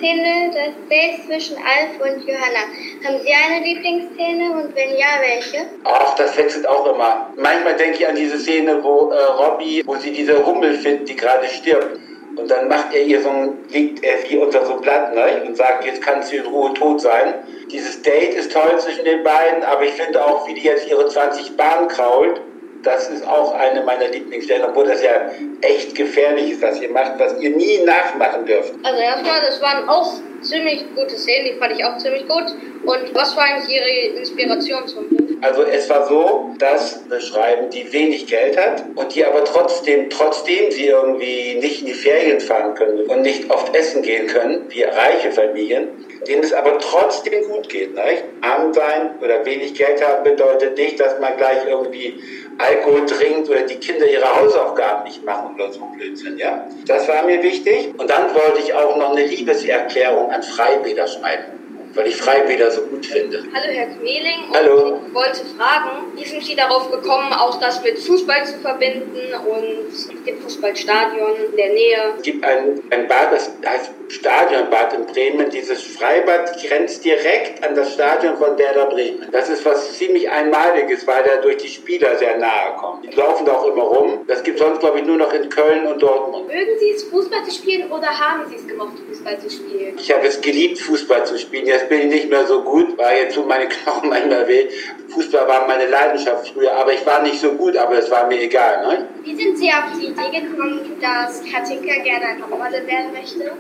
Lieblingsszene 0.01 0.51
das 0.51 0.89
Date 0.89 1.27
zwischen 1.27 1.57
Alf 1.57 2.01
und 2.01 2.27
Johanna. 2.27 2.65
Haben 3.05 3.21
Sie 3.23 3.33
eine 3.33 3.65
Lieblingsszene 3.65 4.53
und 4.53 4.75
wenn 4.75 4.97
ja, 4.97 5.21
welche? 5.21 5.67
Ach, 5.85 6.15
das 6.17 6.37
wechselt 6.37 6.67
auch 6.67 6.87
immer. 6.87 7.31
Manchmal 7.37 7.77
denke 7.77 7.99
ich 7.99 8.09
an 8.09 8.17
diese 8.17 8.39
Szene, 8.39 8.83
wo 8.83 9.11
äh, 9.11 9.17
Robbie, 9.17 9.83
wo 9.87 9.97
sie 9.97 10.13
diese 10.13 10.45
Hummel 10.45 10.75
findet, 10.75 11.09
die 11.09 11.17
gerade 11.17 11.47
stirbt. 11.49 11.99
Und 12.37 12.51
dann 12.51 12.69
macht 12.69 12.95
er 12.95 13.03
ihr 13.03 13.21
so 13.21 13.29
ein, 13.29 13.59
liegt 13.71 14.05
er 14.05 14.19
sie 14.19 14.39
unter 14.39 14.65
so 14.65 14.77
Blatt 14.77 15.15
ne, 15.15 15.43
und 15.47 15.57
sagt, 15.57 15.85
jetzt 15.85 16.01
kannst 16.01 16.33
du 16.33 16.37
in 16.37 16.47
Ruhe 16.47 16.73
tot 16.75 17.01
sein. 17.01 17.35
Dieses 17.71 18.01
Date 18.03 18.35
ist 18.35 18.53
toll 18.53 18.79
zwischen 18.79 19.05
den 19.05 19.23
beiden, 19.23 19.63
aber 19.65 19.83
ich 19.83 19.93
finde 19.93 20.25
auch, 20.25 20.47
wie 20.47 20.55
die 20.55 20.63
jetzt 20.63 20.89
ihre 20.89 21.07
20 21.09 21.57
Bahnen 21.57 21.89
krault 21.89 22.41
das 22.83 23.09
ist 23.11 23.27
auch 23.27 23.55
eine 23.55 23.83
meiner 23.83 24.09
Lieblingsstellen, 24.09 24.65
obwohl 24.65 24.87
das 24.87 25.03
ja 25.03 25.31
echt 25.61 25.95
gefährlich 25.95 26.53
ist, 26.53 26.63
was 26.63 26.81
ihr 26.81 26.91
macht, 26.91 27.19
was 27.19 27.39
ihr 27.41 27.51
nie 27.51 27.79
nachmachen 27.85 28.47
dürft. 28.47 28.75
Also 28.83 29.01
erstmal, 29.01 29.41
das 29.41 29.61
waren 29.61 29.89
auch 29.89 30.15
ziemlich 30.43 30.85
gute 30.95 31.17
Szenen, 31.17 31.53
die 31.53 31.59
fand 31.59 31.73
ich 31.79 31.85
auch 31.85 31.99
ziemlich 31.99 32.27
gut. 32.27 32.55
Und 32.85 33.15
was 33.15 33.37
war 33.37 33.45
eigentlich 33.45 33.77
Ihre 33.77 34.19
Inspiration 34.19 34.87
zum 34.87 35.09
Buch? 35.09 35.31
Also 35.43 35.63
es 35.63 35.89
war 35.89 36.07
so, 36.07 36.55
dass 36.59 37.03
eine 37.05 37.21
Schreiben, 37.21 37.71
die 37.71 37.91
wenig 37.93 38.27
Geld 38.27 38.59
hat 38.59 38.85
und 38.95 39.15
die 39.15 39.25
aber 39.25 39.45
trotzdem, 39.45 40.11
trotzdem 40.11 40.71
sie 40.71 40.87
irgendwie 40.87 41.55
nicht 41.61 41.81
in 41.81 41.87
die 41.87 41.95
Ferien 41.95 42.41
fahren 42.41 42.75
können 42.75 43.05
und 43.07 43.23
nicht 43.23 43.51
oft 43.51 43.75
essen 43.75 44.03
gehen 44.03 44.27
können, 44.27 44.67
wie 44.69 44.83
reiche 44.83 45.31
Familien, 45.31 45.89
denen 46.29 46.43
es 46.43 46.53
aber 46.53 46.79
trotzdem 46.79 47.43
gut 47.49 47.69
geht. 47.71 47.95
Nicht? 47.95 48.25
Arm 48.43 48.75
sein 48.75 49.19
oder 49.23 49.45
wenig 49.47 49.75
Geld 49.75 50.07
haben 50.07 50.25
bedeutet 50.25 50.77
nicht, 50.77 51.01
dass 51.01 51.19
man 51.21 51.37
gleich 51.39 51.67
irgendwie 51.67 52.23
Alkohol 52.59 53.07
trinkt 53.07 53.49
oder 53.49 53.63
die 53.63 53.77
Kinder 53.77 54.07
ihre 54.07 54.37
Hausaufgaben 54.37 55.05
nicht 55.05 55.25
machen 55.25 55.55
oder 55.55 55.73
so 55.73 55.81
Blödsinn. 55.97 56.37
Ja? 56.37 56.67
Das 56.87 57.09
war 57.09 57.25
mir 57.25 57.43
wichtig. 57.43 57.95
Und 57.97 58.11
dann 58.11 58.35
wollte 58.35 58.61
ich 58.63 58.75
auch 58.75 58.97
noch 58.97 59.13
eine 59.13 59.25
Liebeserklärung 59.25 60.30
an 60.31 60.43
Freibäder 60.43 61.07
schreiben 61.07 61.61
weil 61.95 62.07
ich 62.09 62.17
Freibäder 62.17 62.71
so 62.71 62.83
gut 62.83 63.07
finde. 63.07 63.43
Hallo 63.53 63.73
Herr 63.73 63.87
Kmeling. 63.87 64.53
Hallo. 64.53 65.01
Ich 65.07 65.15
wollte 65.15 65.41
fragen, 65.57 66.13
wie 66.15 66.25
sind 66.25 66.45
Sie 66.45 66.55
darauf 66.55 66.91
gekommen, 66.91 67.33
auch 67.33 67.59
das 67.59 67.83
mit 67.83 67.99
Fußball 67.99 68.45
zu 68.47 68.59
verbinden 68.59 69.19
und 69.35 70.27
dem 70.27 70.41
Fußballstadion 70.41 71.31
in 71.51 71.57
der 71.57 71.73
Nähe? 71.73 72.15
Es 72.17 72.23
gibt 72.23 72.45
ein, 72.45 72.81
ein 72.91 73.09
Bad, 73.09 73.33
das 73.33 73.51
heißt 73.67 73.93
Stadionbad 74.11 74.93
in 74.95 75.07
Bremen. 75.07 75.51
Dieses 75.51 75.83
Freibad 75.83 76.61
grenzt 76.61 77.05
direkt 77.05 77.63
an 77.63 77.77
das 77.77 77.95
Stadion 77.95 78.37
von 78.37 78.59
Werder 78.59 78.87
Bremen. 78.87 79.29
Das 79.31 79.49
ist 79.49 79.65
was 79.65 79.93
ziemlich 79.97 80.29
Einmaliges, 80.29 81.07
weil 81.07 81.23
er 81.25 81.41
durch 81.41 81.59
die 81.59 81.69
Spieler 81.69 82.17
sehr 82.17 82.37
nahe 82.37 82.75
kommt. 82.77 83.05
Die 83.05 83.17
laufen 83.17 83.47
da 83.47 83.53
auch 83.53 83.67
immer 83.67 83.85
rum. 83.85 84.25
Das 84.27 84.43
gibt 84.43 84.59
sonst, 84.59 84.81
glaube 84.81 84.99
ich, 84.99 85.07
nur 85.07 85.17
noch 85.17 85.33
in 85.33 85.49
Köln 85.49 85.87
und 85.87 86.03
Dortmund. 86.03 86.49
Mögen 86.49 86.79
Sie 86.81 86.91
es, 86.91 87.05
Fußball 87.05 87.45
zu 87.45 87.53
spielen 87.53 87.91
oder 87.91 88.09
haben 88.09 88.49
Sie 88.49 88.57
es 88.57 88.67
gemocht, 88.67 88.99
Fußball 89.09 89.39
zu 89.39 89.49
spielen? 89.49 89.97
Ich 89.97 90.13
habe 90.13 90.27
es 90.27 90.41
geliebt, 90.41 90.81
Fußball 90.81 91.25
zu 91.25 91.39
spielen. 91.39 91.67
Jetzt 91.67 91.89
bin 91.89 92.01
ich 92.01 92.07
nicht 92.07 92.31
mehr 92.31 92.47
so 92.47 92.63
gut, 92.63 92.99
weil 92.99 93.23
jetzt 93.23 93.37
tun 93.37 93.47
meine 93.47 93.69
Knochen 93.69 94.09
manchmal 94.09 94.49
weh. 94.49 94.69
Fußball 95.09 95.47
war 95.47 95.69
meine 95.69 95.87
Leidenschaft 95.87 96.49
früher, 96.53 96.73
aber 96.73 96.93
ich 96.93 97.07
war 97.07 97.23
nicht 97.23 97.41
so 97.41 97.53
gut, 97.53 97.77
aber 97.77 97.99
es 97.99 98.11
war 98.11 98.27
mir 98.27 98.41
egal. 98.41 98.87
Ne? 98.87 99.09
Wie 99.23 99.37
sind 99.37 99.59
Sie 99.59 99.69
auf 99.69 99.99
die 99.99 100.07
Idee 100.07 100.41
gekommen, 100.41 100.97
dass 101.01 101.43
Katinka 101.45 102.03
gerne 102.03 102.27
ein 102.27 102.43
Hauptmodel 102.43 102.87
werden 102.87 103.13
möchte? 103.13 103.53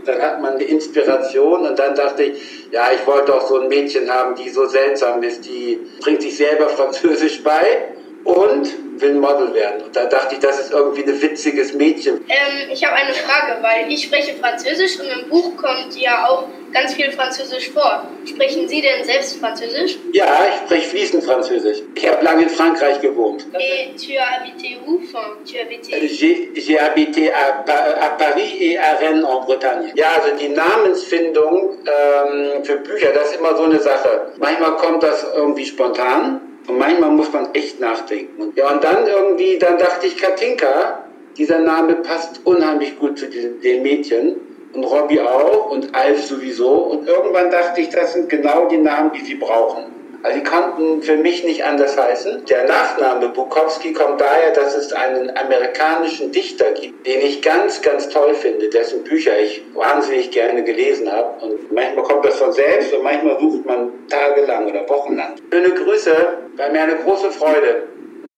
dann 0.04 0.22
hat 0.22 0.42
man 0.42 0.54
eine 0.54 0.64
Inspiration 0.64 1.66
und 1.66 1.78
dann 1.78 1.94
dachte 1.94 2.24
ich, 2.24 2.66
ja, 2.70 2.90
ich 2.94 3.06
wollte 3.06 3.34
auch 3.34 3.46
so 3.46 3.60
ein 3.60 3.68
Mädchen 3.68 4.10
haben, 4.10 4.34
die 4.34 4.50
so 4.50 4.66
seltsam 4.66 5.22
ist, 5.22 5.46
die 5.46 5.78
bringt 6.00 6.20
sich 6.20 6.36
selber 6.36 6.68
Französisch 6.68 7.42
bei 7.42 7.94
und 8.24 9.00
will 9.00 9.14
Model 9.14 9.54
werden. 9.54 9.82
Und 9.82 9.96
da 9.96 10.04
dachte 10.04 10.34
ich, 10.34 10.40
das 10.40 10.60
ist 10.60 10.72
irgendwie 10.72 11.04
ein 11.04 11.22
witziges 11.22 11.72
Mädchen. 11.72 12.16
Ähm, 12.28 12.70
ich 12.70 12.84
habe 12.84 12.96
eine 12.96 13.14
Frage, 13.14 13.62
weil 13.62 13.90
ich 13.90 14.04
spreche 14.04 14.34
Französisch 14.36 15.00
und 15.00 15.06
im 15.06 15.30
Buch 15.30 15.56
kommt 15.56 15.96
ja 15.96 16.28
auch 16.28 16.44
ganz 16.72 16.94
viel 16.94 17.10
Französisch 17.12 17.70
vor. 17.70 18.06
Sprechen 18.24 18.68
Sie 18.68 18.80
denn 18.80 19.04
selbst 19.04 19.38
Französisch? 19.38 19.98
Ja, 20.12 20.46
ich 20.48 20.66
spreche 20.66 20.88
fließend 20.88 21.24
Französisch. 21.24 21.78
Ich 21.94 22.08
habe 22.08 22.24
lange 22.24 22.42
in 22.44 22.48
Frankreich 22.48 23.00
gewohnt. 23.00 23.46
Et 23.54 23.96
tu 23.96 24.12
as 24.16 24.40
habité 24.40 24.78
où? 24.86 25.00
Tu 25.44 25.58
habité... 25.58 26.08
J'ai 26.54 26.78
habité 26.78 27.32
à, 27.32 27.64
à, 27.66 28.10
Paris 28.10 28.56
et 28.60 28.78
à 28.78 28.96
Rennes 29.00 29.24
en 29.24 29.40
Bretagne. 29.44 29.92
Ja, 29.94 30.06
also 30.16 30.36
die 30.36 30.48
Namensfindung 30.48 31.78
ähm, 31.86 32.64
für 32.64 32.76
Bücher, 32.76 33.10
das 33.14 33.30
ist 33.30 33.40
immer 33.40 33.56
so 33.56 33.64
eine 33.64 33.80
Sache. 33.80 34.32
Manchmal 34.38 34.76
kommt 34.76 35.02
das 35.02 35.26
irgendwie 35.34 35.64
spontan. 35.64 36.40
Und 36.68 36.78
manchmal 36.78 37.10
muss 37.10 37.32
man 37.32 37.54
echt 37.54 37.80
nachdenken. 37.80 38.52
Ja, 38.54 38.70
und 38.70 38.84
dann 38.84 39.06
irgendwie, 39.06 39.58
dann 39.58 39.78
dachte 39.78 40.06
ich, 40.06 40.16
Katinka, 40.16 41.04
dieser 41.36 41.58
Name 41.58 41.96
passt 41.96 42.40
unheimlich 42.44 42.98
gut 42.98 43.18
zu 43.18 43.26
den 43.28 43.82
Mädchen. 43.82 44.36
Und 44.72 44.84
Robbie 44.84 45.20
auch 45.20 45.70
und 45.70 45.94
Alf 45.94 46.24
sowieso. 46.24 46.70
Und 46.70 47.08
irgendwann 47.08 47.50
dachte 47.50 47.80
ich, 47.80 47.88
das 47.88 48.12
sind 48.12 48.28
genau 48.28 48.68
die 48.68 48.78
Namen, 48.78 49.12
die 49.12 49.24
sie 49.24 49.34
brauchen. 49.34 50.00
Also 50.22 50.38
die 50.38 50.44
konnten 50.44 51.02
für 51.02 51.16
mich 51.16 51.44
nicht 51.44 51.64
anders 51.64 51.96
heißen. 51.96 52.44
Der 52.44 52.66
Nachname 52.66 53.30
Bukowski 53.30 53.92
kommt 53.94 54.20
daher, 54.20 54.52
dass 54.52 54.76
es 54.76 54.92
einen 54.92 55.34
amerikanischen 55.34 56.30
Dichter 56.30 56.72
gibt, 56.72 57.06
den 57.06 57.20
ich 57.22 57.40
ganz, 57.40 57.80
ganz 57.80 58.08
toll 58.10 58.34
finde, 58.34 58.68
dessen 58.68 59.02
Bücher 59.02 59.32
ich 59.40 59.62
wahnsinnig 59.74 60.30
gerne 60.30 60.62
gelesen 60.62 61.10
habe. 61.10 61.42
Und 61.44 61.72
manchmal 61.72 62.04
kommt 62.04 62.24
das 62.26 62.38
von 62.38 62.52
selbst 62.52 62.92
und 62.92 63.02
manchmal 63.02 63.40
sucht 63.40 63.64
man 63.64 63.88
tagelang 64.08 64.66
oder 64.66 64.86
wochenlang. 64.88 65.36
Schöne 65.50 65.70
Grüße, 65.70 66.14
war 66.56 66.70
mir 66.70 66.82
eine 66.82 66.96
große 66.96 67.30
Freude. 67.30 67.84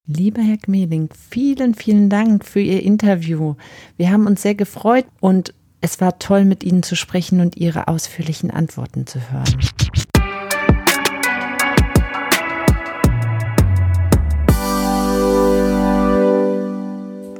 Lieber 0.06 0.40
Herr 0.40 0.58
Gmeling, 0.58 1.08
vielen, 1.30 1.74
vielen 1.74 2.08
Dank 2.08 2.44
für 2.44 2.60
Ihr 2.60 2.82
Interview. 2.82 3.54
Wir 3.96 4.12
haben 4.12 4.26
uns 4.26 4.42
sehr 4.42 4.54
gefreut 4.54 5.06
und 5.20 5.54
es 5.82 6.00
war 6.00 6.18
toll, 6.18 6.44
mit 6.44 6.64
Ihnen 6.64 6.82
zu 6.82 6.96
sprechen 6.96 7.40
und 7.40 7.56
Ihre 7.56 7.88
ausführlichen 7.88 8.50
Antworten 8.50 9.06
zu 9.06 9.18
hören. 9.30 9.58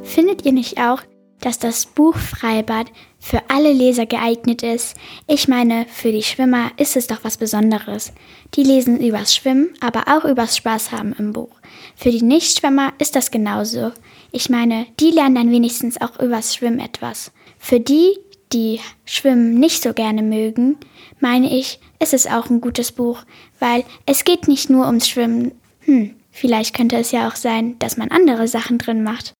Findet 0.03 0.45
ihr 0.45 0.51
nicht 0.51 0.77
auch, 0.77 1.01
dass 1.39 1.57
das 1.57 1.85
Buch 1.85 2.17
Freibad 2.17 2.91
für 3.17 3.41
alle 3.49 3.71
Leser 3.71 4.05
geeignet 4.05 4.61
ist? 4.61 4.95
Ich 5.27 5.47
meine, 5.47 5.85
für 5.89 6.11
die 6.11 6.21
Schwimmer 6.21 6.71
ist 6.77 6.95
es 6.97 7.07
doch 7.07 7.23
was 7.23 7.37
Besonderes. 7.37 8.13
Die 8.55 8.63
lesen 8.63 8.99
übers 8.99 9.33
Schwimmen, 9.33 9.69
aber 9.79 10.03
auch 10.07 10.25
übers 10.25 10.57
Spaß 10.57 10.91
haben 10.91 11.15
im 11.17 11.33
Buch. 11.33 11.49
Für 11.95 12.11
die 12.11 12.21
Nichtschwimmer 12.21 12.93
ist 12.99 13.15
das 13.15 13.31
genauso. 13.31 13.91
Ich 14.31 14.49
meine, 14.49 14.85
die 14.99 15.11
lernen 15.11 15.35
dann 15.35 15.51
wenigstens 15.51 15.99
auch 15.99 16.19
übers 16.19 16.55
Schwimmen 16.55 16.79
etwas. 16.79 17.31
Für 17.57 17.79
die, 17.79 18.17
die 18.53 18.79
Schwimmen 19.05 19.55
nicht 19.55 19.81
so 19.81 19.93
gerne 19.93 20.21
mögen, 20.21 20.77
meine 21.19 21.51
ich, 21.51 21.79
ist 21.99 22.13
es 22.13 22.27
auch 22.27 22.49
ein 22.49 22.61
gutes 22.61 22.91
Buch, 22.91 23.23
weil 23.59 23.83
es 24.05 24.23
geht 24.23 24.47
nicht 24.47 24.69
nur 24.69 24.85
ums 24.85 25.09
Schwimmen. 25.09 25.51
Hm, 25.81 26.15
vielleicht 26.31 26.75
könnte 26.75 26.97
es 26.97 27.11
ja 27.11 27.27
auch 27.27 27.35
sein, 27.35 27.77
dass 27.79 27.97
man 27.97 28.11
andere 28.11 28.47
Sachen 28.47 28.77
drin 28.77 29.03
macht. 29.03 29.33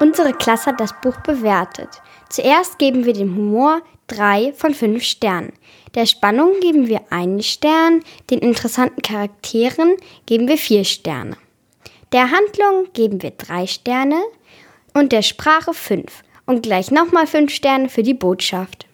Unsere 0.00 0.32
Klasse 0.34 0.66
hat 0.66 0.80
das 0.80 0.92
Buch 1.00 1.16
bewertet. 1.18 1.88
Zuerst 2.28 2.78
geben 2.78 3.04
wir 3.04 3.12
dem 3.12 3.36
Humor 3.36 3.80
drei 4.06 4.52
von 4.52 4.74
fünf 4.74 5.02
Sternen. 5.02 5.52
Der 5.94 6.06
Spannung 6.06 6.60
geben 6.60 6.88
wir 6.88 7.00
einen 7.10 7.42
Stern, 7.42 8.02
den 8.30 8.40
interessanten 8.40 9.00
Charakteren 9.02 9.96
geben 10.26 10.48
wir 10.48 10.58
vier 10.58 10.84
Sterne. 10.84 11.36
Der 12.14 12.30
Handlung 12.30 12.86
geben 12.92 13.22
wir 13.24 13.32
drei 13.32 13.66
Sterne 13.66 14.22
und 14.92 15.10
der 15.10 15.22
Sprache 15.22 15.74
fünf 15.74 16.22
und 16.46 16.62
gleich 16.62 16.92
nochmal 16.92 17.26
fünf 17.26 17.52
Sterne 17.52 17.88
für 17.88 18.04
die 18.04 18.14
Botschaft. 18.14 18.86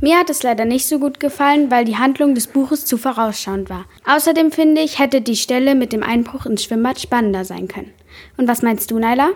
Mir 0.00 0.18
hat 0.18 0.28
es 0.28 0.42
leider 0.42 0.64
nicht 0.64 0.88
so 0.88 0.98
gut 0.98 1.20
gefallen, 1.20 1.70
weil 1.70 1.84
die 1.84 1.96
Handlung 1.96 2.34
des 2.34 2.48
Buches 2.48 2.84
zu 2.86 2.98
vorausschauend 2.98 3.70
war. 3.70 3.84
Außerdem 4.04 4.50
finde 4.50 4.80
ich, 4.80 4.98
hätte 4.98 5.20
die 5.20 5.36
Stelle 5.36 5.76
mit 5.76 5.92
dem 5.92 6.02
Einbruch 6.02 6.44
ins 6.44 6.64
Schwimmbad 6.64 6.98
spannender 7.00 7.44
sein 7.44 7.68
können. 7.68 7.94
Und 8.36 8.48
was 8.48 8.62
meinst 8.62 8.90
du, 8.90 8.98
Naila? 8.98 9.30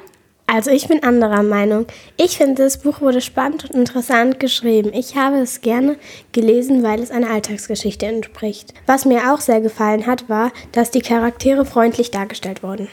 Also 0.55 0.71
ich 0.71 0.87
bin 0.87 1.03
anderer 1.03 1.43
Meinung. 1.43 1.87
Ich 2.19 2.37
finde, 2.37 2.65
das 2.65 2.77
Buch 2.77 3.01
wurde 3.01 3.23
spannend 3.23 3.65
und 3.65 3.75
interessant 3.75 4.39
geschrieben. 4.39 4.91
Ich 4.93 5.17
habe 5.17 5.39
es 5.39 5.63
gerne 5.63 5.97
gelesen, 6.33 6.83
weil 6.83 7.01
es 7.01 7.11
einer 7.11 7.31
Alltagsgeschichte 7.31 8.05
entspricht. 8.05 8.75
Was 8.85 9.07
mir 9.07 9.33
auch 9.33 9.41
sehr 9.41 9.63
gefallen 9.63 10.07
hat, 10.07 10.29
war, 10.29 10.53
dass 10.73 10.91
die 10.91 11.01
Charaktere 11.01 11.65
freundlich 11.65 12.11
dargestellt 12.11 12.63
wurden. 12.63 12.89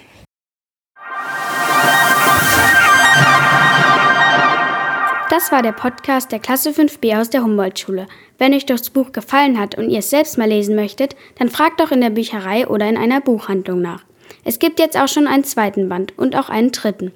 Das 5.29 5.51
war 5.51 5.61
der 5.61 5.73
Podcast 5.73 6.31
der 6.31 6.39
Klasse 6.39 6.69
5b 6.69 7.19
aus 7.19 7.29
der 7.29 7.43
Humboldt-Schule. 7.43 8.07
Wenn 8.37 8.53
euch 8.53 8.67
das 8.67 8.89
Buch 8.89 9.11
gefallen 9.11 9.59
hat 9.59 9.75
und 9.75 9.89
ihr 9.89 9.99
es 9.99 10.09
selbst 10.09 10.37
mal 10.37 10.47
lesen 10.47 10.77
möchtet, 10.77 11.17
dann 11.37 11.49
fragt 11.49 11.81
doch 11.81 11.91
in 11.91 11.99
der 11.99 12.09
Bücherei 12.09 12.69
oder 12.69 12.87
in 12.87 12.95
einer 12.95 13.19
Buchhandlung 13.19 13.81
nach. 13.81 14.05
Es 14.45 14.59
gibt 14.59 14.79
jetzt 14.79 14.97
auch 14.97 15.09
schon 15.09 15.27
einen 15.27 15.43
zweiten 15.43 15.89
Band 15.89 16.17
und 16.17 16.37
auch 16.37 16.47
einen 16.47 16.71
dritten. 16.71 17.11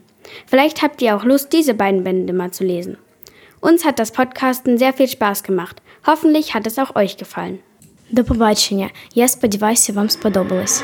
Vielleicht 0.46 0.82
habt 0.82 1.02
ihr 1.02 1.16
auch 1.16 1.24
Lust, 1.24 1.52
diese 1.52 1.74
beiden 1.74 2.04
Bände 2.04 2.32
mal 2.32 2.50
zu 2.50 2.64
lesen. 2.64 2.98
Uns 3.60 3.84
hat 3.84 3.98
das 3.98 4.12
Podcasten 4.12 4.78
sehr 4.78 4.92
viel 4.92 5.08
Spaß 5.08 5.42
gemacht. 5.42 5.82
Hoffentlich 6.06 6.54
hat 6.54 6.66
es 6.66 6.78
auch 6.78 6.94
euch 6.96 7.16
gefallen. 7.16 7.58
До 8.10 8.24
побачення. 8.24 8.90
Я 9.14 9.28
сподіваюся, 9.28 9.92
вам 9.92 10.08
сподобалось. 10.08 10.82